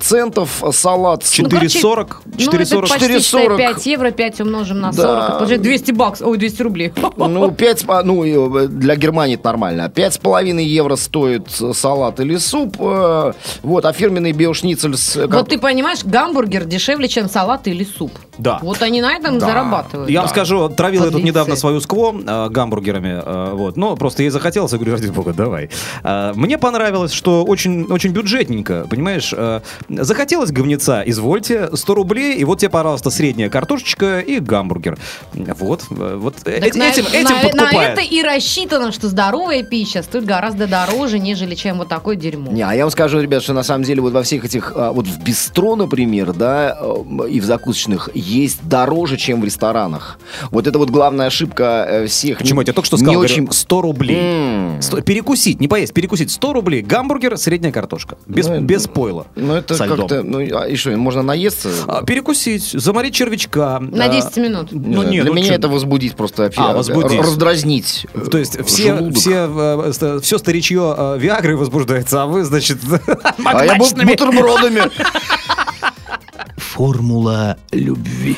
центов. 0.00 0.62
Салат 0.72 1.24
с- 1.24 1.38
Ну, 1.38 1.48
короче, 1.48 1.78
4,40? 1.78 2.08
Ну, 2.26 2.32
это 2.52 2.56
4,40? 2.64 2.80
почти 2.80 3.06
4,40. 3.06 3.20
считай, 3.20 3.56
5 3.56 3.86
евро, 3.86 4.10
5 4.10 4.40
умножим 4.40 4.80
на 4.80 4.92
40. 4.92 5.06
Да. 5.06 5.24
Это 5.28 5.32
получается 5.38 5.62
200 5.64 5.92
баксов. 5.92 6.26
Ой, 6.26 6.38
200 6.38 6.62
рублей. 6.62 6.92
Ну, 7.16 7.50
5, 7.52 7.84
ну, 8.04 8.66
для 8.66 8.96
Германии 8.96 9.36
это 9.36 9.44
нормально. 9.46 9.88
Пять 9.88 10.07
с 10.14 10.18
половиной 10.18 10.64
евро 10.64 10.96
стоит 10.96 11.48
э, 11.60 11.72
салат 11.74 12.20
или 12.20 12.36
суп. 12.36 12.76
э, 12.78 13.32
Вот, 13.62 13.84
а 13.84 13.92
фирменный 13.92 14.32
биошницель 14.32 14.96
с... 14.96 15.16
э, 15.16 15.26
Вот 15.26 15.48
ты 15.48 15.58
понимаешь, 15.58 16.04
гамбургер 16.04 16.64
дешевле, 16.64 17.08
чем 17.08 17.28
салат 17.28 17.66
или 17.68 17.84
суп. 17.84 18.12
Да. 18.38 18.58
Вот 18.62 18.82
они 18.82 19.00
на 19.00 19.14
этом 19.14 19.36
и 19.38 19.40
зарабатывают. 19.40 20.10
Я 20.10 20.20
вам 20.20 20.28
скажу, 20.30 20.68
травил 20.68 21.04
я 21.04 21.10
тут 21.10 21.22
недавно 21.24 21.56
свою 21.56 21.80
скво 21.80 22.14
э, 22.24 22.48
гамбургерами, 22.50 23.20
э, 23.24 23.50
вот, 23.54 23.76
но 23.76 23.96
просто 23.96 24.22
ей 24.22 24.30
захотелось, 24.30 24.72
я 24.72 24.78
говорю, 24.78 24.94
ради 24.94 25.08
бога, 25.08 25.32
давай. 25.32 25.70
Э, 26.04 26.32
мне 26.34 26.56
понравилось, 26.58 27.12
что 27.12 27.44
очень, 27.44 27.84
очень 27.84 28.10
бюджетненько, 28.12 28.86
понимаешь, 28.88 29.34
э, 29.36 29.60
захотелось 29.88 30.52
говнеца, 30.52 31.02
извольте, 31.04 31.70
100 31.74 31.94
рублей, 31.94 32.34
и 32.36 32.44
вот 32.44 32.60
тебе, 32.60 32.70
пожалуйста, 32.70 33.10
средняя 33.10 33.50
картошечка 33.50 34.20
и 34.20 34.38
гамбургер. 34.38 34.98
Вот, 35.34 35.82
э, 35.90 36.16
вот 36.16 36.34
э- 36.44 36.60
Так 36.60 36.74
на, 36.76 36.88
этим, 36.90 37.04
на- 37.04 37.08
этим 37.08 37.34
на 37.36 37.42
подкупает. 37.42 37.98
это 37.98 38.02
и 38.02 38.22
рассчитано, 38.22 38.92
что 38.92 39.08
здоровая 39.08 39.62
пища 39.64 39.97
стоит 40.02 40.24
гораздо 40.24 40.66
дороже, 40.66 41.18
нежели 41.18 41.54
чем 41.54 41.78
вот 41.78 41.88
такое 41.88 42.16
дерьмо. 42.16 42.50
Не, 42.52 42.62
а 42.62 42.72
я 42.74 42.84
вам 42.84 42.90
скажу, 42.90 43.20
ребят, 43.20 43.42
что 43.42 43.52
на 43.52 43.62
самом 43.62 43.84
деле 43.84 44.00
вот 44.02 44.12
во 44.12 44.22
всех 44.22 44.44
этих, 44.44 44.72
а, 44.74 44.92
вот 44.92 45.06
в 45.06 45.22
бистро, 45.22 45.76
например, 45.76 46.32
да, 46.32 46.76
э, 46.80 47.28
и 47.28 47.40
в 47.40 47.44
закусочных 47.44 48.10
есть 48.14 48.58
дороже, 48.68 49.16
чем 49.16 49.40
в 49.40 49.44
ресторанах. 49.44 50.18
Вот 50.50 50.66
это 50.66 50.78
вот 50.78 50.90
главная 50.90 51.26
ошибка 51.26 51.86
э, 51.88 52.06
всех. 52.06 52.38
Почему? 52.38 52.60
Не- 52.60 52.62
Я 52.62 52.64
тебе 52.66 52.72
только 52.74 52.86
что 52.86 52.96
не 52.96 53.02
сказал, 53.02 53.14
говорю, 53.14 53.32
очень... 53.32 53.52
100 53.52 53.80
рублей. 53.82 54.16
М. 54.18 54.82
Сто- 54.82 55.00
перекусить, 55.00 55.60
не 55.60 55.68
поесть, 55.68 55.92
перекусить. 55.94 56.30
100 56.30 56.52
рублей, 56.52 56.82
гамбургер, 56.82 57.36
средняя 57.38 57.72
картошка. 57.72 58.16
Без, 58.26 58.46
Ну, 58.48 58.60
без 58.60 58.86
пойла. 58.86 59.26
Ну, 59.36 59.54
это 59.54 59.76
как-то... 59.76 60.22
Ну, 60.22 60.38
а 60.38 60.66
и 60.68 60.76
что, 60.76 60.90
можно 60.96 61.22
наесться? 61.22 61.68
А, 61.86 62.02
перекусить, 62.04 62.62
заморить 62.72 63.14
червячка. 63.14 63.78
На 63.80 64.06
а, 64.06 64.08
10 64.08 64.36
минут. 64.38 64.72
Не 64.72 64.94
Ну 64.96 65.02
нет, 65.02 65.22
для 65.24 65.32
ну 65.32 65.34
меня 65.34 65.48
чё? 65.48 65.54
это 65.54 65.68
возбудить 65.68 66.14
просто 66.16 66.42
вообще. 66.42 66.60
А, 66.60 66.72
э, 66.72 66.74
возбудить. 66.76 67.20
Раздразнить. 67.20 68.06
э, 68.14 68.20
То 68.30 68.38
есть 68.38 68.58
все, 68.66 68.96
желудок. 68.96 69.16
все, 69.16 69.46
э, 69.86 70.20
все 70.20 70.38
старичье 70.38 70.94
э, 70.96 71.18
Виагрой 71.18 71.56
возбуждается, 71.56 72.22
а 72.22 72.26
вы, 72.26 72.44
значит, 72.44 72.78
А 73.44 73.64
я 73.64 73.76
бутербродами. 73.76 74.82
Формула 76.56 77.56
любви. 77.72 78.36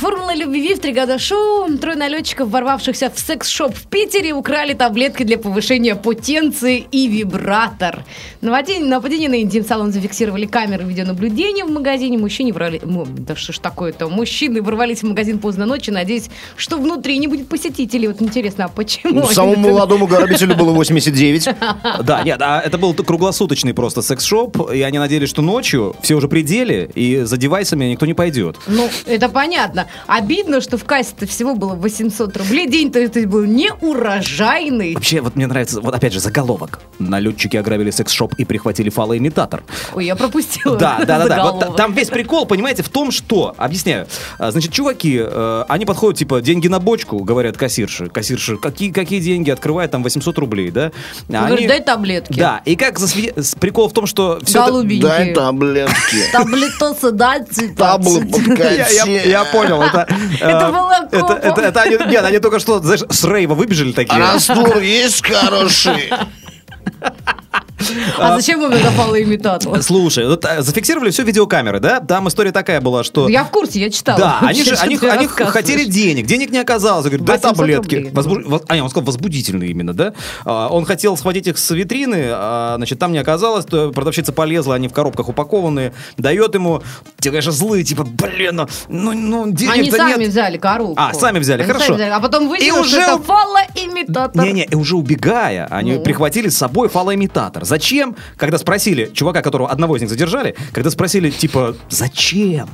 Формула 0.00 0.34
любви 0.34 0.74
в 0.74 0.80
три 0.80 0.94
года 0.94 1.18
шоу. 1.18 1.68
Трое 1.76 1.94
налетчиков, 1.94 2.48
ворвавшихся 2.48 3.10
в 3.14 3.18
секс-шоп 3.18 3.74
в 3.74 3.86
Питере, 3.86 4.32
украли 4.32 4.72
таблетки 4.72 5.24
для 5.24 5.36
повышения 5.36 5.94
потенции 5.94 6.86
и 6.90 7.06
вибратор. 7.06 8.04
Нападение, 8.40 8.86
нападение 8.88 9.28
на 9.28 9.42
интим-салон 9.42 9.92
зафиксировали 9.92 10.46
камеры 10.46 10.84
видеонаблюдения 10.84 11.66
в 11.66 11.70
магазине. 11.70 12.16
Мужчине 12.16 12.52
ворвали... 12.54 12.80
М, 12.82 13.04
Да 13.26 13.36
что 13.36 13.52
ж 13.52 13.58
такое-то? 13.58 14.08
Мужчины 14.08 14.62
ворвались 14.62 15.02
в 15.02 15.06
магазин 15.06 15.38
поздно 15.38 15.66
ночью, 15.66 15.92
надеясь, 15.92 16.30
что 16.56 16.78
внутри 16.78 17.18
не 17.18 17.26
будет 17.26 17.48
посетителей. 17.48 18.08
Вот 18.08 18.22
интересно, 18.22 18.64
а 18.64 18.68
почему? 18.68 19.20
Ну, 19.20 19.26
Самому 19.26 19.56
молодому 19.56 20.06
грабителю 20.06 20.56
было 20.56 20.70
89. 20.72 21.48
Да, 22.04 22.22
нет, 22.22 22.40
а 22.40 22.60
это 22.64 22.78
был 22.78 22.94
круглосуточный 22.94 23.74
просто 23.74 24.00
секс-шоп, 24.00 24.70
и 24.72 24.80
они 24.80 24.98
надеялись, 24.98 25.28
что 25.28 25.42
ночью 25.42 25.94
все 26.00 26.14
уже 26.14 26.28
пределе, 26.28 26.90
и 26.94 27.22
за 27.24 27.36
девайсами 27.36 27.84
никто 27.84 28.06
не 28.06 28.14
пойдет. 28.14 28.56
Ну, 28.66 28.88
это 29.06 29.28
понятно. 29.28 29.86
Обидно, 30.06 30.60
что 30.60 30.76
в 30.78 30.84
кассе-то 30.84 31.26
всего 31.26 31.54
было 31.54 31.74
800 31.74 32.36
рублей. 32.36 32.68
День-то 32.68 32.98
это 32.98 33.20
был 33.26 33.44
неурожайный. 33.44 34.94
Вообще, 34.94 35.20
вот 35.20 35.36
мне 35.36 35.46
нравится, 35.46 35.80
вот 35.80 35.94
опять 35.94 36.12
же, 36.12 36.20
заголовок. 36.20 36.80
Налетчики 36.98 37.56
ограбили 37.56 37.90
секс-шоп 37.90 38.34
и 38.38 38.44
прихватили 38.44 38.90
фалоимитатор. 38.90 39.62
Ой, 39.94 40.06
я 40.06 40.16
пропустила. 40.16 40.76
Да, 40.76 40.98
да, 41.04 41.18
да, 41.20 41.26
да. 41.28 41.52
Вот 41.52 41.76
там 41.76 41.92
весь 41.92 42.08
прикол, 42.08 42.46
понимаете, 42.46 42.82
в 42.82 42.88
том, 42.88 43.10
что, 43.10 43.54
объясняю, 43.56 44.06
А, 44.38 44.50
значит, 44.50 44.72
чуваки, 44.72 45.18
э, 45.22 45.64
они 45.68 45.84
подходят, 45.86 46.18
типа, 46.18 46.40
деньги 46.40 46.68
на 46.68 46.78
бочку, 46.78 47.18
говорят 47.24 47.56
кассирши. 47.56 48.08
Кассирши, 48.08 48.56
какие, 48.56 48.90
какие 48.92 49.20
деньги? 49.20 49.50
Открывает 49.50 49.90
там 49.90 50.02
800 50.02 50.38
рублей, 50.38 50.70
да? 50.70 50.92
Он 51.28 51.46
говорит, 51.46 51.68
дай 51.68 51.82
таблетки. 51.82 52.38
Да, 52.38 52.62
и 52.64 52.76
как 52.76 52.98
засве- 52.98 53.34
прикол 53.58 53.88
в 53.88 53.92
том, 53.92 54.06
что 54.06 54.40
все 54.44 54.66
Голубенькие. 54.66 55.08
Дай 55.08 55.34
таблетки. 55.34 56.16
Таблетосы 56.32 57.10
дайте. 57.12 57.68
Таблы 57.68 58.26
я, 58.58 58.88
я- 58.88 59.04
я 59.24 59.44
понял, 59.88 60.04
это... 60.04 60.06
э, 60.40 60.48
Это 60.48 60.72
было 60.72 60.92
это, 61.10 61.20
копом. 61.20 61.36
это, 61.38 61.60
это 61.62 61.80
они, 61.82 61.96
нет, 62.10 62.24
они 62.24 62.38
только 62.38 62.58
что, 62.60 62.80
знаешь, 62.80 63.02
с 63.08 63.24
рейва 63.24 63.54
выбежали 63.54 63.92
такие. 63.92 64.18
Раствор 64.18 64.78
есть 64.78 65.24
хороший. 65.26 66.10
А 68.18 68.36
зачем 68.36 68.62
им 68.62 68.70
это 68.70 68.90
фалоимитатор? 68.90 69.82
Слушай, 69.82 70.28
вот, 70.28 70.44
а, 70.44 70.62
зафиксировали 70.62 71.10
все 71.10 71.22
видеокамеры, 71.24 71.80
да? 71.80 72.00
Там 72.00 72.28
история 72.28 72.52
такая 72.52 72.80
была, 72.80 73.02
что... 73.02 73.28
Я 73.28 73.42
в 73.44 73.50
курсе, 73.50 73.80
я 73.80 73.90
читала. 73.90 74.18
Да, 74.18 74.38
они 74.42 74.62
же 74.62 74.74
они, 74.76 74.96
они 75.02 75.26
хотели 75.26 75.84
денег, 75.84 76.26
денег 76.26 76.50
не 76.50 76.58
оказалось. 76.58 77.06
Говорит, 77.06 77.24
дай 77.24 77.38
800 77.38 77.56
таблетки. 77.56 78.10
Возбуж- 78.12 78.44
воз- 78.44 78.62
А, 78.68 78.74
не, 78.76 78.82
он 78.82 78.90
сказал 78.90 79.06
возбудительные 79.06 79.70
именно, 79.70 79.94
да? 79.94 80.12
А, 80.44 80.68
он 80.68 80.84
хотел 80.84 81.16
схватить 81.16 81.46
их 81.48 81.58
с 81.58 81.70
витрины, 81.74 82.26
а, 82.30 82.74
значит, 82.76 82.98
там 82.98 83.12
не 83.12 83.18
оказалось, 83.18 83.64
то 83.64 83.90
продавщица 83.90 84.32
полезла, 84.32 84.74
они 84.74 84.86
в 84.88 84.92
коробках 84.92 85.28
упакованные, 85.28 85.92
дает 86.18 86.54
ему, 86.54 86.82
те, 87.18 87.30
конечно, 87.30 87.50
злые, 87.52 87.82
типа, 87.82 88.04
блин, 88.04 88.56
ну, 88.56 88.66
ну, 88.88 89.12
ну 89.14 89.50
денег-то 89.52 89.80
Они 89.80 89.90
сами 89.90 90.20
нет. 90.20 90.28
взяли 90.30 90.58
коробку. 90.58 90.94
А, 90.98 91.14
сами 91.14 91.38
взяли, 91.38 91.62
Они 91.62 91.66
хорошо. 91.72 91.86
сами 91.86 91.96
взяли. 91.96 92.10
А 92.10 92.20
потом 92.20 92.48
выяснилось, 92.48 92.86
И 92.86 92.90
что 92.90 92.98
уже- 92.98 93.00
это 93.00 93.18
фалоимитатор. 93.22 94.44
Не-не, 94.44 94.68
уже 94.76 94.96
убегая, 94.96 95.66
они 95.70 95.94
Ну. 95.94 96.02
прихватили 96.02 96.48
с 96.50 96.56
собой 96.58 96.88
фалоимитатор. 96.88 97.39
Зачем? 97.62 98.16
Когда 98.36 98.58
спросили, 98.58 99.10
чувака, 99.12 99.42
которого 99.42 99.68
одного 99.70 99.96
из 99.96 100.00
них 100.02 100.10
задержали, 100.10 100.54
когда 100.72 100.90
спросили, 100.90 101.30
типа, 101.30 101.74
зачем? 101.88 102.68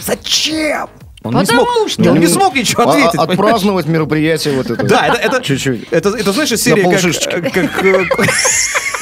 Зачем? 0.00 0.88
Он 1.24 1.34
не 1.34 1.40
Потому 1.40 1.64
смог, 1.66 1.88
что- 1.88 2.10
он 2.10 2.18
не 2.18 2.26
смог 2.26 2.54
ничего 2.54 2.82
А- 2.82 2.86
а- 2.86 2.88
ответить. 2.90 3.12
понимаешь? 3.12 3.30
Отпраздновать 3.38 3.86
мероприятие 3.86 4.54
вот 4.54 4.70
это. 4.70 4.82
Да, 4.84 5.06
это, 5.06 5.18
это, 5.18 5.40
Чуть-чуть. 5.42 5.86
Это, 5.92 6.08
это 6.10 6.32
знаешь, 6.32 6.50
из 6.52 6.62
серии 6.62 6.82
как, 6.82 7.52
как, 7.52 7.84
э, 7.84 8.04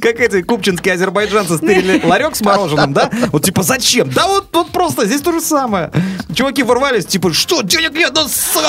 как 0.00 0.20
эти 0.20 0.42
купчинские 0.42 0.94
азербайджанцы 0.94 1.56
стырили 1.56 2.00
ларек 2.06 2.36
с 2.36 2.40
мороженым, 2.40 2.92
да? 2.92 3.10
Вот 3.32 3.44
типа 3.44 3.62
зачем? 3.62 4.10
Да 4.10 4.26
вот, 4.26 4.48
вот 4.52 4.70
просто 4.70 5.06
здесь 5.06 5.20
то 5.20 5.32
же 5.32 5.40
самое. 5.40 5.90
Чуваки 6.34 6.62
ворвались, 6.62 7.06
типа, 7.06 7.32
что, 7.32 7.62
денег 7.62 7.92
нет, 7.92 8.12
ну, 8.14 8.22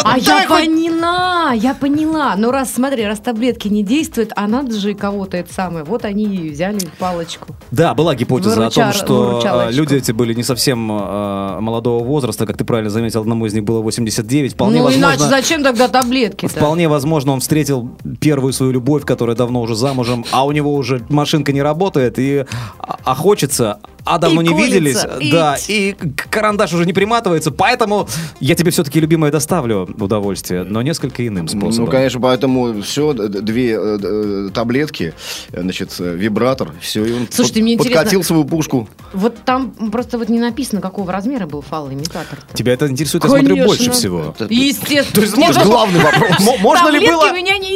А 0.03 0.17
я 0.17 0.45
поняла, 0.47 1.51
я 1.53 1.73
поняла. 1.73 2.35
Ну 2.37 2.51
раз, 2.51 2.73
смотри, 2.73 3.05
раз 3.05 3.19
таблетки 3.19 3.67
не 3.67 3.83
действуют, 3.83 4.31
а 4.35 4.47
надо 4.47 4.77
же 4.77 4.93
кого-то 4.93 5.37
это 5.37 5.53
самое. 5.53 5.83
Вот 5.83 6.05
они 6.05 6.23
и 6.23 6.49
взяли 6.49 6.79
палочку. 6.99 7.55
Да, 7.71 7.93
была 7.93 8.15
гипотеза 8.15 8.67
о 8.67 8.69
том, 8.69 8.93
что 8.93 9.67
э, 9.67 9.71
люди 9.71 9.95
эти 9.95 10.11
были 10.11 10.33
не 10.33 10.43
совсем 10.43 10.91
э, 10.91 11.59
молодого 11.59 12.03
возраста, 12.03 12.45
как 12.45 12.57
ты 12.57 12.63
правильно 12.63 12.89
заметил, 12.89 13.21
одному 13.21 13.45
из 13.45 13.53
них 13.53 13.63
было 13.63 13.81
89. 13.81 14.53
Вполне 14.53 14.79
ну 14.79 14.85
возможно, 14.85 15.05
иначе 15.05 15.23
зачем 15.23 15.63
тогда 15.63 15.87
таблетки-то? 15.87 16.53
Вполне 16.53 16.87
возможно, 16.87 17.33
он 17.33 17.39
встретил 17.39 17.89
первую 18.19 18.53
свою 18.53 18.71
любовь, 18.71 19.05
которая 19.05 19.35
давно 19.35 19.61
уже 19.61 19.75
замужем, 19.75 20.25
а 20.31 20.45
у 20.45 20.51
него 20.51 20.73
уже 20.73 21.00
машинка 21.09 21.51
не 21.51 21.61
работает, 21.61 22.19
и 22.19 22.45
а, 22.79 22.97
а 23.03 23.15
хочется, 23.15 23.79
а 24.03 24.17
давно 24.17 24.41
И 24.41 24.47
не 24.47 24.53
виделись, 24.61 25.03
и- 25.19 25.31
да, 25.31 25.57
и 25.67 25.95
карандаш 26.29 26.73
уже 26.73 26.85
не 26.85 26.93
приматывается, 26.93 27.51
поэтому 27.51 28.07
я 28.39 28.55
тебе 28.55 28.71
все-таки, 28.71 28.99
любимое, 28.99 29.31
доставлю 29.31 29.87
удовольствие, 29.99 30.63
но 30.63 30.81
несколько 30.81 31.25
иным 31.27 31.47
способом. 31.47 31.85
Ну, 31.85 31.91
конечно, 31.91 32.19
поэтому 32.19 32.81
все, 32.81 33.13
две 33.13 33.73
э, 33.73 33.97
э, 34.01 34.49
таблетки, 34.53 35.13
значит, 35.55 35.95
э, 35.99 36.15
вибратор, 36.15 36.71
все, 36.81 37.05
и 37.05 37.11
он 37.13 37.27
Слушайте, 37.29 37.59
под- 37.59 37.63
мне 37.63 37.73
интересно- 37.73 37.95
подкатил 37.95 38.23
свою 38.23 38.45
пушку. 38.45 38.89
Вот 39.13 39.35
там 39.45 39.71
просто 39.91 40.17
вот 40.17 40.29
не 40.29 40.39
написано, 40.39 40.81
какого 40.81 41.11
размера 41.11 41.45
был 41.45 41.61
фалоимитатор. 41.61 42.39
Тебя 42.53 42.73
это 42.73 42.87
интересует, 42.89 43.23
я 43.23 43.29
смотрю, 43.29 43.49
Конечно. 43.49 43.67
больше 43.67 43.91
всего. 43.91 44.35
Естественно. 44.49 45.03
То 45.13 45.21
есть, 45.21 45.37
ну, 45.37 45.63
главный 45.63 45.99
вопрос. 45.99 46.31
Можно 46.61 46.89
ли 46.89 47.05
было... 47.05 47.31
меня 47.33 47.57
не 47.57 47.75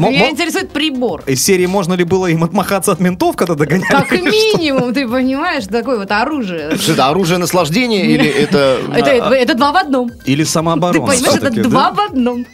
Мо- 0.00 0.10
меня 0.10 0.30
интересует 0.30 0.70
прибор. 0.70 1.22
Из 1.26 1.42
серии 1.42 1.66
можно 1.66 1.94
ли 1.94 2.04
было 2.04 2.26
им 2.26 2.44
отмахаться 2.44 2.92
от 2.92 3.00
ментов, 3.00 3.36
когда 3.36 3.54
догоняли? 3.54 3.86
Как 3.90 4.10
минимум, 4.12 4.92
ты 4.94 5.06
понимаешь, 5.08 5.64
такое 5.66 5.98
вот 5.98 6.10
оружие. 6.10 6.76
Что 6.76 6.92
это, 6.92 7.08
оружие 7.08 7.38
наслаждения 7.38 8.04
или 8.04 8.26
это... 8.28 8.78
Это, 8.94 9.54
два 9.54 9.72
в 9.72 9.76
одном. 9.76 10.10
Или 10.24 10.44
Ты 10.44 10.50
самооборона? 10.50 11.06
понимаешь, 11.06 11.36
это 11.42 11.50
два 11.62 11.92
в 11.92 12.00
одном. 12.00 12.46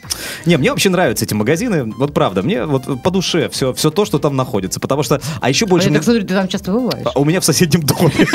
Не, 0.44 0.56
мне 0.56 0.70
вообще 0.70 0.88
нравятся 0.90 1.24
эти 1.24 1.34
магазины. 1.34 1.84
Вот 1.98 2.14
правда, 2.14 2.42
мне 2.42 2.64
вот 2.64 3.02
по 3.02 3.10
душе 3.10 3.48
все, 3.50 3.72
все 3.74 3.90
то, 3.90 4.04
что 4.04 4.18
там 4.18 4.36
находится. 4.36 4.80
Потому 4.80 5.02
что, 5.02 5.20
а 5.40 5.48
еще 5.48 5.66
А 5.66 5.68
больше... 5.68 5.86
я 5.86 5.90
мне- 5.90 5.98
так 5.98 6.04
смотрю, 6.04 6.22
ты 6.26 6.34
там 6.34 6.48
часто 6.48 6.72
бываешь. 6.72 7.06
А 7.14 7.18
У 7.18 7.24
меня 7.24 7.40
в 7.40 7.44
соседнем 7.44 7.82
доме. 7.82 8.12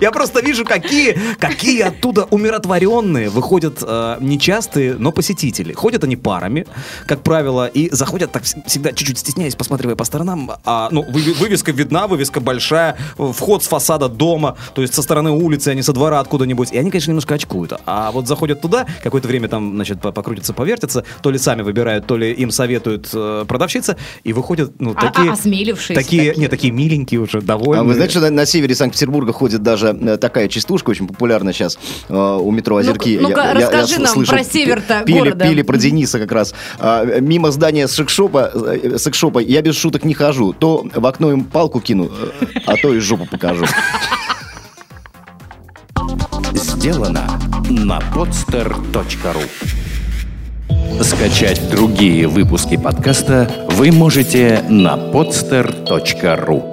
Я 0.00 0.10
просто 0.10 0.40
вижу, 0.40 0.64
какие, 0.64 1.16
какие 1.38 1.82
оттуда 1.82 2.24
умиротворенные 2.30 3.28
выходят 3.30 3.78
э, 3.82 4.16
нечастые, 4.20 4.94
но 4.98 5.12
посетители. 5.12 5.72
Ходят 5.72 6.04
они 6.04 6.16
парами, 6.16 6.66
как 7.06 7.22
правило, 7.22 7.66
и 7.66 7.90
заходят 7.94 8.32
так 8.32 8.42
вс- 8.44 8.56
всегда 8.66 8.92
чуть-чуть 8.92 9.18
стесняясь, 9.18 9.54
посматривая 9.54 9.96
по 9.96 10.04
сторонам. 10.04 10.50
А, 10.64 10.88
ну, 10.90 11.02
вы- 11.08 11.34
вывеска 11.34 11.72
видна, 11.72 12.06
вывеска 12.06 12.40
большая, 12.40 12.96
вход 13.16 13.62
с 13.64 13.66
фасада 13.68 14.08
дома, 14.08 14.56
то 14.74 14.82
есть 14.82 14.94
со 14.94 15.02
стороны 15.02 15.30
улицы, 15.30 15.68
а 15.68 15.74
не 15.74 15.82
со 15.82 15.92
двора 15.92 16.20
откуда-нибудь. 16.20 16.72
И 16.72 16.78
они, 16.78 16.90
конечно, 16.90 17.10
немножко 17.10 17.34
очкуют. 17.34 17.72
А 17.86 18.10
вот 18.12 18.26
заходят 18.28 18.60
туда, 18.60 18.86
какое-то 19.02 19.28
время 19.28 19.48
там, 19.48 19.74
значит, 19.74 20.00
по- 20.00 20.12
покрутятся, 20.12 20.52
повертятся, 20.52 21.04
то 21.22 21.30
ли 21.30 21.38
сами 21.38 21.62
выбирают, 21.62 22.06
то 22.06 22.16
ли 22.16 22.32
им 22.32 22.50
советует 22.50 23.08
э, 23.12 23.44
продавщица, 23.46 23.96
и 24.24 24.32
выходят, 24.32 24.72
ну, 24.80 24.92
А- 24.96 25.06
а- 25.06 25.10
такие... 25.10 25.32
осмелившиеся 25.32 25.94
Такие, 25.94 26.28
такие. 26.28 26.40
нет, 26.40 26.50
такие 26.50 26.72
миленькие 26.72 27.20
уже, 27.20 27.40
довольные. 27.40 27.80
А 27.80 27.84
вы 27.84 27.94
знаете, 27.94 28.12
что 28.12 28.20
на, 28.22 28.30
на 28.30 28.46
севере 28.46 28.74
Санкт-Петербурга 28.74 29.32
ходит 29.32 29.62
даже 29.62 29.81
э, 29.88 30.16
такая 30.16 30.48
частушка, 30.48 30.90
очень 30.90 31.06
популярна 31.06 31.52
сейчас 31.52 31.78
э, 32.08 32.14
у 32.14 32.50
метро 32.50 32.76
Озерки. 32.76 33.18
Ну-ка, 33.20 33.34
ну-ка, 33.34 33.54
расскажи 33.54 33.98
нам 34.00 34.12
слышал, 34.12 34.34
про 34.34 34.44
север-то 34.44 35.00
пи- 35.00 35.12
пили, 35.12 35.18
города. 35.18 35.44
Пили 35.44 35.62
про 35.62 35.76
Дениса 35.76 36.18
как 36.18 36.32
раз. 36.32 36.54
А, 36.78 37.04
мимо 37.20 37.50
здания 37.50 37.88
секшопа, 37.88 38.50
э, 38.54 38.98
секшопа 38.98 39.38
я 39.38 39.62
без 39.62 39.76
шуток 39.76 40.04
не 40.04 40.14
хожу. 40.14 40.52
То 40.52 40.86
в 40.94 41.06
окно 41.06 41.32
им 41.32 41.44
палку 41.44 41.80
кину, 41.80 42.10
а 42.66 42.76
то 42.76 42.94
и 42.94 42.98
жопу 42.98 43.26
покажу. 43.26 43.66
Сделано 46.54 47.40
на 47.70 47.98
podster.ru 48.14 49.42
Скачать 51.02 51.70
другие 51.70 52.28
выпуски 52.28 52.76
подкаста 52.76 53.50
вы 53.70 53.90
можете 53.90 54.64
на 54.68 54.96
podster.ru 54.96 56.71